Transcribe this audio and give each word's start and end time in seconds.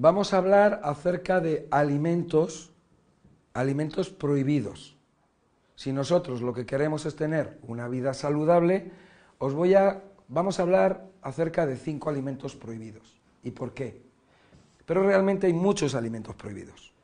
vamos 0.00 0.32
a 0.32 0.38
hablar 0.38 0.80
acerca 0.82 1.40
de 1.40 1.68
alimentos, 1.70 2.72
alimentos 3.52 4.08
prohibidos. 4.08 4.96
Si 5.76 5.92
nosotros 5.92 6.40
lo 6.40 6.54
que 6.54 6.64
queremos 6.64 7.04
es 7.04 7.16
tener 7.16 7.58
una 7.62 7.86
vida 7.86 8.14
saludable, 8.14 8.92
os 9.38 9.52
voy 9.52 9.74
a, 9.74 10.02
vamos 10.28 10.58
a 10.58 10.62
hablar 10.62 11.06
acerca 11.20 11.66
de 11.66 11.76
cinco 11.76 12.08
alimentos 12.08 12.56
prohibidos. 12.56 13.20
¿Y 13.42 13.50
por 13.50 13.74
qué? 13.74 14.00
Pero 14.86 15.02
realmente 15.02 15.46
hay 15.46 15.52
muchos 15.52 15.94
alimentos 15.94 16.34
prohibidos. 16.34 16.94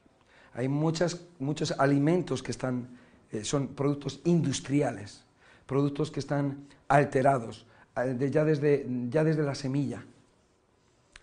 Hay 0.55 0.69
muchas, 0.69 1.21
muchos 1.39 1.73
alimentos 1.73 2.43
que 2.43 2.51
están, 2.51 2.99
eh, 3.31 3.45
son 3.45 3.69
productos 3.69 4.21
industriales, 4.25 5.23
productos 5.67 6.11
que 6.11 6.21
están 6.21 6.67
alterados, 6.89 7.67
ya, 7.95 8.45
desde, 8.45 8.87
ya 9.11 9.23
desde 9.23 9.43
la 9.43 9.55
semilla. 9.55 10.03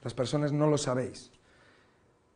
Las 0.03 0.13
personas 0.13 0.51
no 0.51 0.67
lo 0.67 0.77
sabéis. 0.77 1.31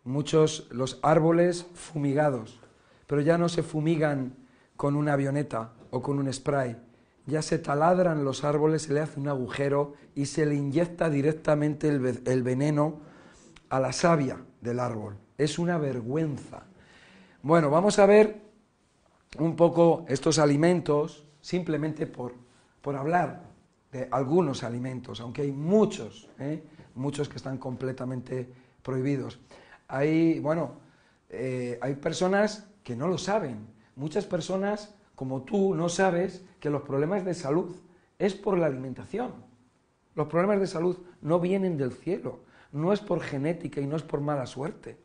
Muchos, 0.07 0.67
los 0.71 0.99
árboles 1.01 1.65
fumigados, 1.73 2.61
pero 3.07 3.19
ya 3.19 3.37
no 3.37 3.49
se 3.49 3.61
fumigan 3.61 4.35
con 4.77 4.95
una 4.95 5.11
avioneta 5.11 5.73
o 5.91 6.01
con 6.01 6.17
un 6.17 6.31
spray. 6.31 6.77
Ya 7.25 7.41
se 7.41 7.59
taladran 7.59 8.23
los 8.23 8.45
árboles, 8.45 8.83
se 8.83 8.93
le 8.93 9.01
hace 9.01 9.19
un 9.19 9.27
agujero 9.27 9.95
y 10.15 10.27
se 10.27 10.45
le 10.45 10.55
inyecta 10.55 11.09
directamente 11.09 11.89
el, 11.89 12.21
el 12.25 12.41
veneno 12.41 13.01
a 13.67 13.81
la 13.81 13.91
savia 13.91 14.37
del 14.61 14.79
árbol. 14.79 15.17
Es 15.37 15.59
una 15.59 15.77
vergüenza. 15.77 16.63
Bueno, 17.43 17.69
vamos 17.69 17.99
a 17.99 18.05
ver 18.05 18.39
un 19.39 19.57
poco 19.57 20.05
estos 20.07 20.39
alimentos 20.39 21.25
simplemente 21.41 22.07
por, 22.07 22.33
por 22.81 22.95
hablar 22.95 23.41
de 23.91 24.07
algunos 24.09 24.63
alimentos, 24.63 25.19
aunque 25.19 25.41
hay 25.41 25.51
muchos, 25.51 26.29
¿eh? 26.39 26.63
muchos 26.95 27.27
que 27.27 27.35
están 27.35 27.57
completamente 27.57 28.49
prohibidos. 28.81 29.37
Hay, 29.87 30.39
bueno, 30.39 30.79
eh, 31.29 31.77
hay 31.81 31.95
personas 31.95 32.67
que 32.83 32.95
no 32.95 33.07
lo 33.07 33.17
saben. 33.17 33.67
Muchas 33.95 34.25
personas, 34.25 34.95
como 35.15 35.43
tú, 35.43 35.75
no 35.75 35.89
sabes 35.89 36.43
que 36.59 36.69
los 36.69 36.83
problemas 36.83 37.25
de 37.25 37.33
salud 37.33 37.75
es 38.19 38.33
por 38.33 38.57
la 38.57 38.67
alimentación. 38.67 39.33
Los 40.15 40.27
problemas 40.27 40.59
de 40.59 40.67
salud 40.67 40.97
no 41.21 41.39
vienen 41.39 41.77
del 41.77 41.93
cielo, 41.93 42.39
no 42.71 42.91
es 42.91 42.99
por 42.99 43.21
genética 43.21 43.81
y 43.81 43.87
no 43.87 43.95
es 43.95 44.03
por 44.03 44.21
mala 44.21 44.45
suerte, 44.45 44.97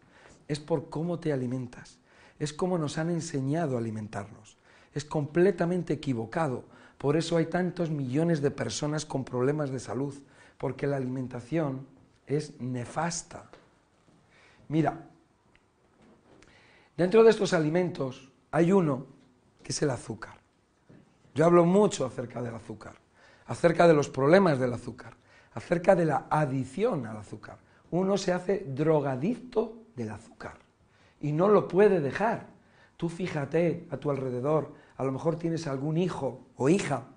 es 0.48 0.58
por 0.58 0.88
cómo 0.88 1.19
te 1.20 1.33
alimentas, 1.33 1.98
es 2.38 2.53
cómo 2.53 2.78
nos 2.78 2.98
han 2.98 3.10
enseñado 3.10 3.77
a 3.77 3.80
alimentarnos. 3.80 4.56
Es 4.94 5.05
completamente 5.05 5.92
equivocado. 5.92 6.64
Por 6.98 7.16
eso 7.16 7.36
hay 7.36 7.47
tantos 7.47 7.91
millones 7.91 8.41
de 8.42 8.50
personas 8.50 9.05
con 9.05 9.25
problemas 9.25 9.70
de 9.70 9.80
salud, 9.80 10.14
porque 10.56 10.86
la 10.86 10.97
alimentación 10.97 11.86
es 12.27 12.60
nefasta. 12.60 13.50
Mira, 14.73 15.06
dentro 16.97 17.23
de 17.23 17.28
estos 17.28 17.53
alimentos 17.53 18.33
hay 18.51 18.73
uno 18.73 19.05
que 19.62 19.70
es 19.70 19.83
el 19.83 19.91
azúcar. 19.91 20.39
Yo 21.34 21.45
hablo 21.45 21.67
mucho 21.67 22.06
acerca 22.06 22.41
del 22.41 22.55
azúcar, 22.55 22.95
acerca 23.45 23.87
de 23.87 23.93
los 23.93 24.09
problemas 24.09 24.59
del 24.59 24.73
azúcar, 24.73 25.15
acerca 25.53 25.95
de 25.95 26.06
la 26.06 26.27
adición 26.31 27.05
al 27.05 27.19
azúcar. 27.19 27.59
Uno 27.91 28.17
se 28.17 28.33
hace 28.33 28.65
drogadicto 28.67 29.83
del 29.95 30.09
azúcar 30.09 30.55
y 31.20 31.33
no 31.33 31.48
lo 31.48 31.69
puede 31.69 32.00
dejar. 32.00 32.47
Tú 32.97 33.11
fíjate 33.11 33.87
a 33.91 33.98
tu 33.98 34.11
alrededor, 34.11 34.73
a 34.97 35.05
lo 35.05 35.12
mejor 35.12 35.37
tienes 35.37 35.67
algún 35.67 35.98
hijo 35.98 36.47
o 36.56 36.70
hija 36.70 37.09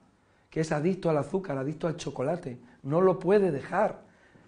que 0.50 0.59
es 0.59 0.73
adicto 0.73 1.09
al 1.09 1.20
azúcar, 1.20 1.58
adicto 1.58 1.88
al 1.88 1.95
chocolate, 1.95 2.59
no 2.83 3.00
lo 3.00 3.17
puede 3.17 3.52
dejar. 3.52 4.02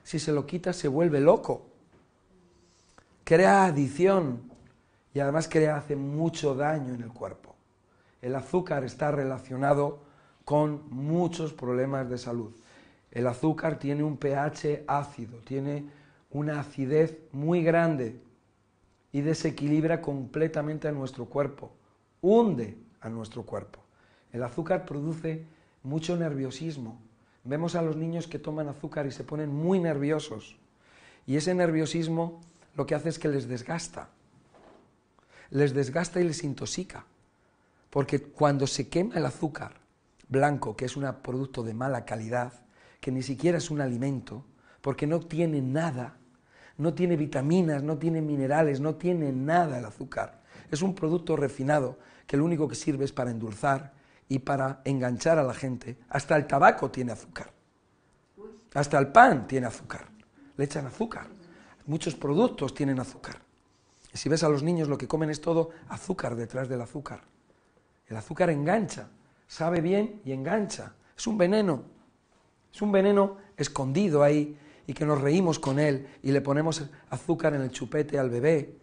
Si 0.03 0.19
se 0.19 0.33
lo 0.33 0.45
quita 0.45 0.73
se 0.73 0.89
vuelve 0.89 1.21
loco. 1.21 1.76
Crea 3.27 3.65
adicción 3.65 4.39
y 5.13 5.19
además 5.19 5.49
crea, 5.49 5.75
hace 5.75 5.97
mucho 5.97 6.55
daño 6.55 6.93
en 6.93 7.01
el 7.01 7.11
cuerpo. 7.11 7.57
El 8.21 8.33
azúcar 8.33 8.85
está 8.85 9.11
relacionado 9.11 9.99
con 10.45 10.83
muchos 10.91 11.51
problemas 11.51 12.09
de 12.09 12.19
salud. 12.19 12.53
El 13.11 13.27
azúcar 13.27 13.79
tiene 13.79 14.01
un 14.01 14.15
pH 14.15 14.85
ácido, 14.87 15.39
tiene 15.39 15.89
una 16.31 16.61
acidez 16.61 17.17
muy 17.33 17.63
grande 17.63 18.17
y 19.11 19.19
desequilibra 19.19 19.99
completamente 19.99 20.87
a 20.87 20.93
nuestro 20.93 21.25
cuerpo, 21.25 21.73
hunde 22.21 22.77
a 23.01 23.09
nuestro 23.09 23.43
cuerpo. 23.43 23.81
El 24.31 24.41
azúcar 24.41 24.85
produce 24.85 25.43
mucho 25.83 26.15
nerviosismo. 26.15 26.97
Vemos 27.43 27.75
a 27.75 27.81
los 27.81 27.97
niños 27.97 28.25
que 28.25 28.39
toman 28.39 28.69
azúcar 28.69 29.05
y 29.05 29.11
se 29.11 29.25
ponen 29.25 29.53
muy 29.53 29.81
nerviosos. 29.81 30.55
Y 31.25 31.35
ese 31.35 31.53
nerviosismo 31.53 32.39
lo 32.77 32.85
que 32.85 32.95
hace 32.95 33.09
es 33.09 33.19
que 33.19 33.27
les 33.27 33.47
desgasta. 33.47 34.09
Les 35.49 35.73
desgasta 35.73 36.21
y 36.21 36.25
les 36.25 36.43
intoxica. 36.43 37.05
Porque 37.89 38.21
cuando 38.21 38.67
se 38.67 38.87
quema 38.87 39.15
el 39.15 39.25
azúcar 39.25 39.73
blanco, 40.29 40.75
que 40.75 40.85
es 40.85 40.95
un 40.95 41.11
producto 41.23 41.63
de 41.63 41.73
mala 41.73 42.05
calidad, 42.05 42.53
que 42.99 43.11
ni 43.11 43.23
siquiera 43.23 43.57
es 43.57 43.71
un 43.71 43.81
alimento, 43.81 44.45
porque 44.81 45.07
no 45.07 45.21
tiene 45.21 45.61
nada, 45.61 46.17
no 46.77 46.93
tiene 46.93 47.15
vitaminas, 47.17 47.81
no 47.81 47.97
tiene 47.97 48.21
minerales, 48.21 48.79
no 48.79 48.95
tiene 48.95 49.31
nada 49.31 49.79
el 49.79 49.85
azúcar. 49.85 50.43
Es 50.69 50.83
un 50.83 50.93
producto 50.93 51.35
refinado 51.35 51.97
que 52.27 52.37
lo 52.37 52.45
único 52.45 52.67
que 52.67 52.75
sirve 52.75 53.05
es 53.05 53.11
para 53.11 53.31
endulzar 53.31 53.93
y 54.29 54.39
para 54.39 54.81
enganchar 54.85 55.39
a 55.39 55.43
la 55.43 55.53
gente. 55.53 55.97
Hasta 56.09 56.35
el 56.35 56.45
tabaco 56.45 56.91
tiene 56.91 57.13
azúcar. 57.13 57.51
Hasta 58.75 58.99
el 58.99 59.07
pan 59.07 59.47
tiene 59.47 59.65
azúcar. 59.65 60.09
Le 60.57 60.65
echan 60.65 60.85
azúcar. 60.85 61.27
Muchos 61.87 62.15
productos 62.15 62.73
tienen 62.73 62.99
azúcar. 62.99 63.41
Y 64.13 64.17
si 64.17 64.29
ves 64.29 64.43
a 64.43 64.49
los 64.49 64.63
niños 64.63 64.87
lo 64.87 64.97
que 64.97 65.07
comen 65.07 65.29
es 65.29 65.41
todo 65.41 65.71
azúcar 65.89 66.35
detrás 66.35 66.69
del 66.69 66.81
azúcar. 66.81 67.21
El 68.07 68.17
azúcar 68.17 68.49
engancha, 68.49 69.09
sabe 69.47 69.81
bien 69.81 70.21
y 70.23 70.31
engancha. 70.31 70.93
Es 71.17 71.25
un 71.27 71.37
veneno. 71.37 71.83
Es 72.73 72.81
un 72.81 72.91
veneno 72.91 73.37
escondido 73.57 74.21
ahí 74.21 74.57
y 74.85 74.93
que 74.93 75.05
nos 75.05 75.19
reímos 75.21 75.59
con 75.59 75.79
él 75.79 76.07
y 76.23 76.31
le 76.31 76.41
ponemos 76.41 76.83
azúcar 77.09 77.53
en 77.53 77.61
el 77.61 77.71
chupete 77.71 78.19
al 78.19 78.29
bebé 78.29 78.75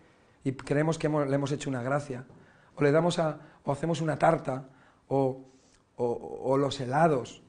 y 0.45 0.53
creemos 0.53 0.99
que 0.99 1.09
le 1.09 1.35
hemos 1.35 1.53
hecho 1.53 1.71
una 1.71 1.83
gracia. 1.83 2.25
O 2.77 2.83
le 2.83 2.93
damos 2.93 3.19
a, 3.19 3.39
o 3.65 3.73
hacemos 3.73 4.01
una 4.01 4.19
tarta 4.19 4.69
o, 5.09 5.41
o, 5.97 6.57
los 6.59 6.81
helados. 6.81 7.43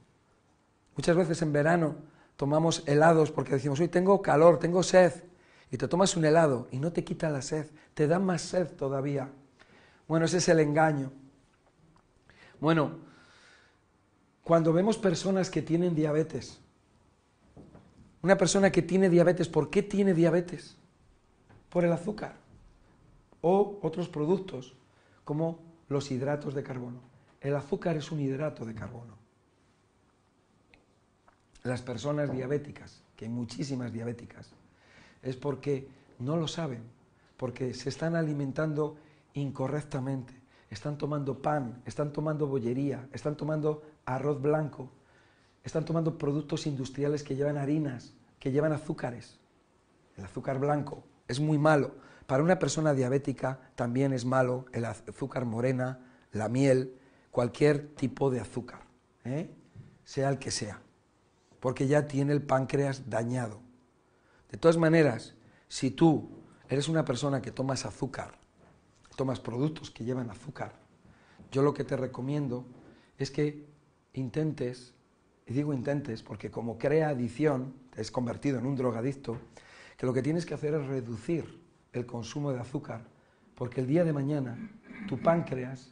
Muchas 0.95 1.15
veces 1.15 1.41
en 1.41 1.51
verano 1.51 1.95
tomamos 2.37 2.83
helados 2.85 3.31
porque 3.31 3.53
decimos, 3.53 3.79
hoy 3.79 3.89
tengo 3.89 4.21
calor, 4.21 4.59
tengo 4.59 4.83
sed, 4.83 5.13
y 5.71 5.77
te 5.77 5.87
tomas 5.87 6.15
un 6.15 6.25
helado 6.25 6.67
y 6.71 6.79
no 6.79 6.91
te 6.91 7.03
quita 7.03 7.29
la 7.29 7.41
sed, 7.41 7.67
te 7.93 8.07
da 8.07 8.19
más 8.19 8.41
sed 8.41 8.67
todavía. 8.67 9.29
Bueno, 10.07 10.25
ese 10.25 10.37
es 10.37 10.49
el 10.49 10.59
engaño. 10.59 11.11
Bueno, 12.59 12.91
cuando 14.43 14.71
vemos 14.71 14.97
personas 14.97 15.49
que 15.49 15.61
tienen 15.61 15.95
diabetes, 15.95 16.59
una 18.21 18.37
persona 18.37 18.71
que 18.71 18.81
tiene 18.81 19.09
diabetes, 19.09 19.47
¿por 19.47 19.69
qué 19.69 19.83
tiene 19.83 20.13
diabetes? 20.13 20.77
Por 21.69 21.83
el 21.83 21.91
azúcar 21.91 22.35
o 23.41 23.79
otros 23.83 24.09
productos 24.09 24.75
como 25.23 25.59
los 25.89 26.09
hidratos 26.09 26.53
de 26.55 26.63
carbono. 26.63 27.01
El 27.41 27.55
azúcar 27.55 27.95
es 27.97 28.11
un 28.11 28.19
hidrato 28.19 28.65
de 28.65 28.73
carbono. 28.73 29.15
Las 31.63 31.81
personas 31.81 32.31
diabéticas, 32.31 33.03
que 33.15 33.25
hay 33.25 33.31
muchísimas 33.31 33.91
diabéticas, 33.91 34.49
es 35.25 35.35
porque 35.35 35.89
no 36.19 36.37
lo 36.37 36.47
saben, 36.47 36.83
porque 37.35 37.73
se 37.73 37.89
están 37.89 38.15
alimentando 38.15 38.95
incorrectamente, 39.33 40.33
están 40.69 40.97
tomando 40.97 41.41
pan, 41.41 41.81
están 41.85 42.13
tomando 42.13 42.47
bollería, 42.47 43.09
están 43.11 43.35
tomando 43.35 43.81
arroz 44.05 44.41
blanco, 44.41 44.89
están 45.63 45.83
tomando 45.83 46.17
productos 46.17 46.67
industriales 46.67 47.23
que 47.23 47.35
llevan 47.35 47.57
harinas, 47.57 48.13
que 48.39 48.51
llevan 48.51 48.71
azúcares. 48.71 49.39
El 50.15 50.25
azúcar 50.25 50.59
blanco 50.59 51.03
es 51.27 51.39
muy 51.39 51.57
malo. 51.57 51.95
Para 52.27 52.43
una 52.43 52.59
persona 52.59 52.93
diabética 52.93 53.59
también 53.75 54.13
es 54.13 54.25
malo 54.25 54.65
el 54.71 54.85
azúcar 54.85 55.45
morena, 55.45 55.99
la 56.31 56.49
miel, 56.49 56.97
cualquier 57.31 57.95
tipo 57.95 58.29
de 58.29 58.39
azúcar, 58.39 58.81
¿eh? 59.25 59.49
sea 60.03 60.29
el 60.29 60.39
que 60.39 60.51
sea, 60.51 60.81
porque 61.59 61.87
ya 61.87 62.07
tiene 62.07 62.31
el 62.31 62.41
páncreas 62.41 63.09
dañado. 63.09 63.64
De 64.55 64.59
todas 64.59 64.77
maneras, 64.77 65.35
si 65.67 65.91
tú 65.91 66.29
eres 66.69 66.87
una 66.87 67.03
persona 67.03 67.41
que 67.41 67.51
tomas 67.51 67.85
azúcar, 67.85 68.39
tomas 69.17 69.41
productos 69.41 69.91
que 69.91 70.05
llevan 70.05 70.29
azúcar, 70.29 70.79
yo 71.51 71.61
lo 71.61 71.73
que 71.73 71.83
te 71.83 71.97
recomiendo 71.97 72.65
es 73.17 73.31
que 73.31 73.65
intentes, 74.13 74.93
y 75.45 75.51
digo 75.51 75.73
intentes 75.73 76.23
porque 76.23 76.51
como 76.51 76.77
crea 76.77 77.09
adicción, 77.09 77.73
te 77.93 77.99
has 77.99 78.11
convertido 78.11 78.57
en 78.57 78.65
un 78.65 78.77
drogadicto, 78.77 79.41
que 79.97 80.05
lo 80.05 80.13
que 80.13 80.21
tienes 80.21 80.45
que 80.45 80.53
hacer 80.53 80.73
es 80.73 80.87
reducir 80.87 81.61
el 81.91 82.05
consumo 82.05 82.53
de 82.53 82.61
azúcar, 82.61 83.01
porque 83.55 83.81
el 83.81 83.87
día 83.87 84.05
de 84.05 84.13
mañana 84.13 84.57
tu 85.09 85.19
páncreas 85.19 85.91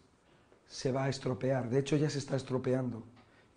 se 0.68 0.94
va 0.94 1.04
a 1.04 1.10
estropear, 1.10 1.70
de 1.70 1.80
hecho 1.80 1.98
ya 1.98 2.10
se 2.10 2.20
está 2.20 2.38
estropeando 2.38 3.04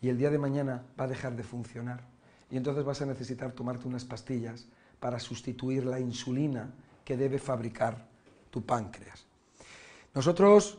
y 0.00 0.09
el 0.09 0.19
día 0.19 0.31
de 0.31 0.38
mañana 0.38 0.85
va 0.99 1.05
a 1.05 1.09
dejar 1.09 1.37
de 1.37 1.44
funcionar. 1.44 2.09
Y 2.50 2.56
entonces 2.56 2.85
vas 2.85 3.02
a 3.02 3.06
necesitar 3.06 3.52
tomarte 3.52 3.87
unas 3.87 4.05
pastillas 4.05 4.67
para 5.00 5.19
sustituir 5.19 5.84
la 5.84 6.00
insulina 6.00 6.72
que 7.04 7.16
debe 7.16 7.38
fabricar 7.38 8.08
tu 8.50 8.64
páncreas. 8.64 9.26
Nosotros 10.14 10.78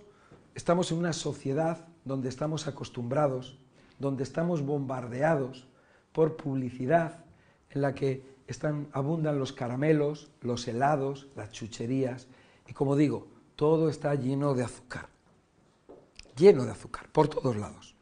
estamos 0.55 0.91
en 0.91 0.97
una 0.97 1.13
sociedad 1.13 1.87
donde 2.05 2.29
estamos 2.29 2.67
acostumbrados, 2.67 3.59
donde 3.99 4.23
estamos 4.23 4.61
bombardeados 4.61 5.67
por 6.11 6.35
publicidad 6.35 7.23
en 7.69 7.81
la 7.81 7.93
que 7.93 8.23
están, 8.47 8.87
abundan 8.93 9.39
los 9.39 9.53
caramelos, 9.53 10.31
los 10.41 10.67
helados, 10.67 11.27
las 11.35 11.51
chucherías 11.51 12.27
y 12.67 12.73
como 12.73 12.95
digo, 12.95 13.27
todo 13.55 13.89
está 13.89 14.13
lleno 14.15 14.53
de 14.53 14.63
azúcar, 14.63 15.09
lleno 16.35 16.65
de 16.65 16.71
azúcar, 16.71 17.09
por 17.11 17.27
todos 17.27 17.55
lados. 17.55 17.95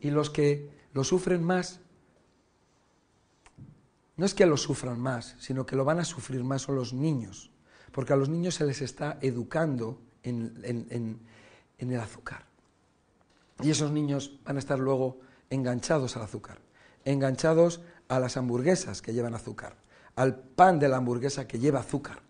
Y 0.00 0.10
los 0.10 0.30
que 0.30 0.70
lo 0.92 1.04
sufren 1.04 1.42
más, 1.42 1.80
no 4.16 4.26
es 4.26 4.34
que 4.34 4.46
lo 4.46 4.56
sufran 4.56 5.00
más, 5.00 5.36
sino 5.38 5.64
que 5.64 5.76
lo 5.76 5.84
van 5.84 5.98
a 5.98 6.04
sufrir 6.04 6.44
más 6.44 6.62
son 6.62 6.76
los 6.76 6.92
niños, 6.92 7.50
porque 7.92 8.12
a 8.12 8.16
los 8.16 8.28
niños 8.28 8.54
se 8.54 8.66
les 8.66 8.82
está 8.82 9.18
educando 9.20 10.00
en, 10.22 11.20
el 11.78 12.00
azúcar. 12.00 12.46
Y 13.62 13.70
esos 13.70 13.90
niños 13.90 14.38
van 14.44 14.56
a 14.56 14.58
estar 14.58 14.78
luego 14.78 15.20
enganchados 15.50 16.16
al 16.16 16.22
azúcar, 16.22 16.58
enganchados 17.04 17.80
a 18.08 18.18
las 18.18 18.36
hamburguesas 18.36 19.02
que 19.02 19.12
llevan 19.12 19.34
azúcar, 19.34 19.76
al 20.16 20.36
pan 20.36 20.78
de 20.78 20.88
la 20.88 20.98
hamburguesa 20.98 21.46
que 21.46 21.58
lleva 21.58 21.80
azúcar, 21.80 22.22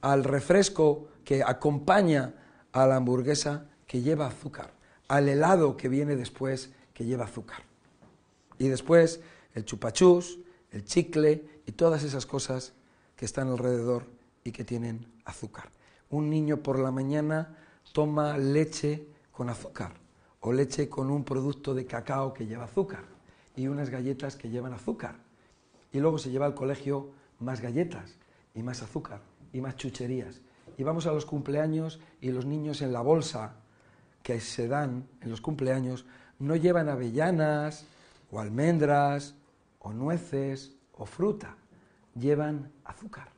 al 0.00 0.24
refresco 0.24 1.08
que 1.24 1.42
acompaña 1.42 2.34
a 2.72 2.86
la 2.86 2.96
hamburguesa 2.96 3.66
que 3.86 4.00
lleva 4.00 4.26
azúcar, 4.26 4.72
al 5.08 5.28
helado 5.28 5.76
que 5.76 5.88
viene 5.88 6.16
después 6.16 6.70
que 6.94 7.04
lleva 7.04 7.24
azúcar. 7.24 7.62
Y 8.58 8.68
después 8.68 9.20
el 9.54 9.64
chupachús, 9.64 10.38
el 10.76 10.84
chicle 10.84 11.62
y 11.66 11.72
todas 11.72 12.02
esas 12.04 12.26
cosas 12.26 12.74
que 13.16 13.24
están 13.24 13.48
alrededor 13.48 14.04
y 14.44 14.52
que 14.52 14.64
tienen 14.64 15.06
azúcar. 15.24 15.70
Un 16.10 16.28
niño 16.28 16.58
por 16.58 16.78
la 16.78 16.90
mañana 16.90 17.56
toma 17.92 18.36
leche 18.36 19.08
con 19.32 19.48
azúcar 19.48 19.94
o 20.40 20.52
leche 20.52 20.88
con 20.88 21.10
un 21.10 21.24
producto 21.24 21.74
de 21.74 21.86
cacao 21.86 22.34
que 22.34 22.46
lleva 22.46 22.64
azúcar 22.64 23.04
y 23.56 23.68
unas 23.68 23.88
galletas 23.88 24.36
que 24.36 24.50
llevan 24.50 24.74
azúcar. 24.74 25.16
Y 25.92 25.98
luego 25.98 26.18
se 26.18 26.30
lleva 26.30 26.44
al 26.44 26.54
colegio 26.54 27.10
más 27.40 27.62
galletas 27.62 28.16
y 28.54 28.62
más 28.62 28.82
azúcar 28.82 29.22
y 29.54 29.62
más 29.62 29.76
chucherías. 29.76 30.42
Y 30.76 30.82
vamos 30.82 31.06
a 31.06 31.12
los 31.12 31.24
cumpleaños 31.24 32.00
y 32.20 32.32
los 32.32 32.44
niños 32.44 32.82
en 32.82 32.92
la 32.92 33.00
bolsa 33.00 33.54
que 34.22 34.40
se 34.40 34.68
dan 34.68 35.08
en 35.22 35.30
los 35.30 35.40
cumpleaños 35.40 36.04
no 36.38 36.54
llevan 36.54 36.90
avellanas 36.90 37.86
o 38.30 38.40
almendras 38.40 39.34
o 39.86 39.92
nueces 39.92 40.74
o 40.98 41.06
fruta, 41.06 41.56
llevan 42.18 42.72
azúcar. 42.84 43.30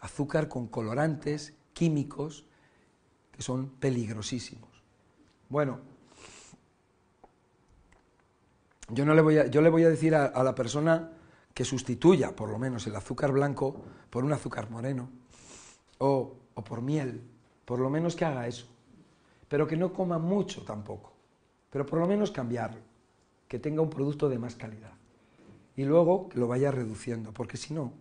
Azúcar 0.00 0.48
con 0.48 0.68
colorantes 0.68 1.54
químicos 1.72 2.46
que 3.32 3.42
son 3.42 3.70
peligrosísimos. 3.80 4.70
Bueno, 5.48 5.80
yo, 8.90 9.04
no 9.04 9.14
le, 9.14 9.22
voy 9.22 9.38
a, 9.38 9.46
yo 9.48 9.60
le 9.60 9.70
voy 9.70 9.82
a 9.82 9.88
decir 9.88 10.14
a 10.14 10.42
la 10.42 10.54
persona 10.54 11.10
que 11.52 11.64
sustituya 11.64 12.36
por 12.36 12.50
lo 12.50 12.58
menos 12.58 12.86
el 12.86 12.94
azúcar 12.94 13.32
blanco 13.32 13.74
por 14.10 14.22
un 14.22 14.32
azúcar 14.32 14.70
moreno 14.70 15.10
o, 15.98 16.36
por 16.54 16.80
miel, 16.80 17.22
por 17.64 17.80
lo 17.80 17.90
menos 17.90 18.14
que 18.14 18.24
haga 18.24 18.46
eso, 18.46 18.66
pero 19.48 19.66
que 19.66 19.76
no 19.76 19.92
coma 19.92 20.18
mucho 20.18 20.62
tampoco, 20.62 21.12
pero 21.70 21.84
por 21.84 21.98
lo 21.98 22.06
menos 22.06 22.30
cambiarlo, 22.30 22.80
que 23.48 23.58
tenga 23.58 23.82
un 23.82 23.90
producto 23.90 24.28
de 24.28 24.38
más 24.38 24.54
calidad 24.54 24.97
y 25.78 25.84
luego 25.84 26.28
lo 26.34 26.48
vaya 26.48 26.72
reduciendo, 26.72 27.32
porque 27.32 27.56
si 27.56 27.72
no, 27.72 27.92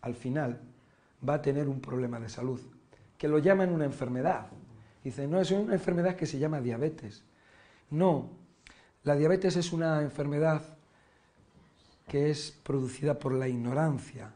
al 0.00 0.14
final 0.14 0.58
va 1.28 1.34
a 1.34 1.42
tener 1.42 1.68
un 1.68 1.78
problema 1.82 2.18
de 2.18 2.30
salud, 2.30 2.62
que 3.18 3.28
lo 3.28 3.36
llaman 3.36 3.74
una 3.74 3.84
enfermedad. 3.84 4.46
Dice, 5.04 5.28
no, 5.28 5.38
es 5.38 5.50
una 5.50 5.74
enfermedad 5.74 6.16
que 6.16 6.24
se 6.24 6.38
llama 6.38 6.62
diabetes. 6.62 7.22
No, 7.90 8.30
la 9.04 9.16
diabetes 9.16 9.56
es 9.56 9.70
una 9.74 10.00
enfermedad 10.00 10.62
que 12.08 12.30
es 12.30 12.58
producida 12.62 13.18
por 13.18 13.34
la 13.34 13.48
ignorancia, 13.48 14.32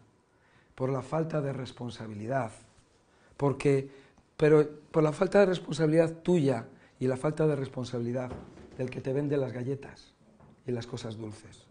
por 0.75 0.91
la 0.91 1.01
falta 1.01 1.41
de 1.41 1.55
responsabilidad, 1.55 2.53
porque, 3.39 3.89
pero 4.37 4.69
por 4.91 5.03
la 5.03 5.13
falta 5.13 5.41
de 5.41 5.47
responsabilidad 5.47 6.19
tuya 6.19 6.67
y 7.01 7.07
la 7.07 7.17
falta 7.17 7.47
de 7.47 7.57
responsabilidad 7.57 8.31
del 8.77 8.91
que 8.91 9.01
te 9.01 9.15
vende 9.15 9.39
las 9.39 9.53
galletas 9.53 10.13
y 10.67 10.73
las 10.73 10.87
cosas 10.87 11.17
dulces. 11.17 11.65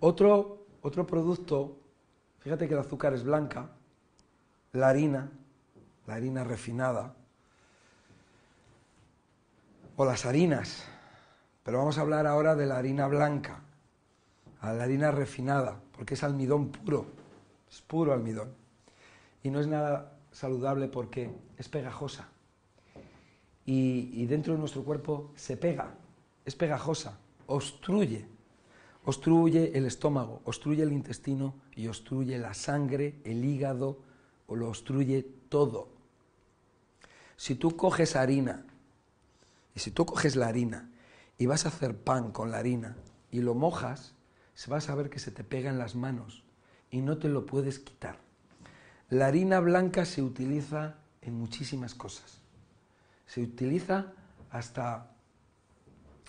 Otro, 0.00 0.66
otro 0.82 1.06
producto, 1.06 1.78
fíjate 2.40 2.68
que 2.68 2.74
el 2.74 2.80
azúcar 2.80 3.14
es 3.14 3.24
blanca, 3.24 3.70
la 4.72 4.88
harina, 4.88 5.30
la 6.06 6.14
harina 6.14 6.44
refinada, 6.44 7.14
o 9.96 10.04
las 10.04 10.26
harinas, 10.26 10.84
pero 11.62 11.78
vamos 11.78 11.96
a 11.96 12.02
hablar 12.02 12.26
ahora 12.26 12.54
de 12.54 12.66
la 12.66 12.76
harina 12.76 13.06
blanca, 13.06 13.62
la 14.62 14.84
harina 14.84 15.10
refinada, 15.10 15.80
porque 15.92 16.14
es 16.14 16.22
almidón 16.22 16.68
puro, 16.68 17.06
es 17.70 17.80
puro 17.80 18.12
almidón. 18.12 18.52
Y 19.42 19.50
no 19.50 19.60
es 19.60 19.66
nada 19.66 20.12
saludable 20.32 20.88
porque 20.88 21.30
es 21.56 21.68
pegajosa. 21.68 22.28
Y, 23.64 24.10
y 24.12 24.26
dentro 24.26 24.52
de 24.52 24.58
nuestro 24.58 24.84
cuerpo 24.84 25.32
se 25.36 25.56
pega, 25.56 25.94
es 26.44 26.54
pegajosa, 26.54 27.18
obstruye, 27.46 28.35
obstruye 29.06 29.78
el 29.78 29.86
estómago, 29.86 30.42
obstruye 30.44 30.82
el 30.82 30.92
intestino 30.92 31.54
y 31.74 31.86
obstruye 31.86 32.38
la 32.38 32.52
sangre, 32.54 33.14
el 33.24 33.44
hígado, 33.44 33.98
o 34.46 34.56
lo 34.56 34.68
obstruye 34.68 35.22
todo. 35.48 35.88
Si 37.36 37.54
tú 37.54 37.76
coges 37.76 38.16
harina, 38.16 38.66
y 39.74 39.80
si 39.80 39.90
tú 39.90 40.06
coges 40.06 40.36
la 40.36 40.48
harina 40.48 40.90
y 41.38 41.46
vas 41.46 41.66
a 41.66 41.68
hacer 41.68 41.96
pan 41.96 42.32
con 42.32 42.50
la 42.50 42.58
harina 42.58 42.96
y 43.30 43.40
lo 43.40 43.54
mojas, 43.54 44.14
se 44.54 44.70
vas 44.70 44.88
a 44.88 44.94
ver 44.94 45.10
que 45.10 45.18
se 45.18 45.30
te 45.30 45.44
pega 45.44 45.70
en 45.70 45.78
las 45.78 45.94
manos 45.94 46.42
y 46.90 47.02
no 47.02 47.18
te 47.18 47.28
lo 47.28 47.46
puedes 47.46 47.78
quitar. 47.78 48.18
La 49.08 49.26
harina 49.26 49.60
blanca 49.60 50.04
se 50.04 50.22
utiliza 50.22 50.96
en 51.22 51.34
muchísimas 51.34 51.94
cosas. 51.94 52.40
Se 53.26 53.40
utiliza 53.40 54.12
hasta 54.50 55.12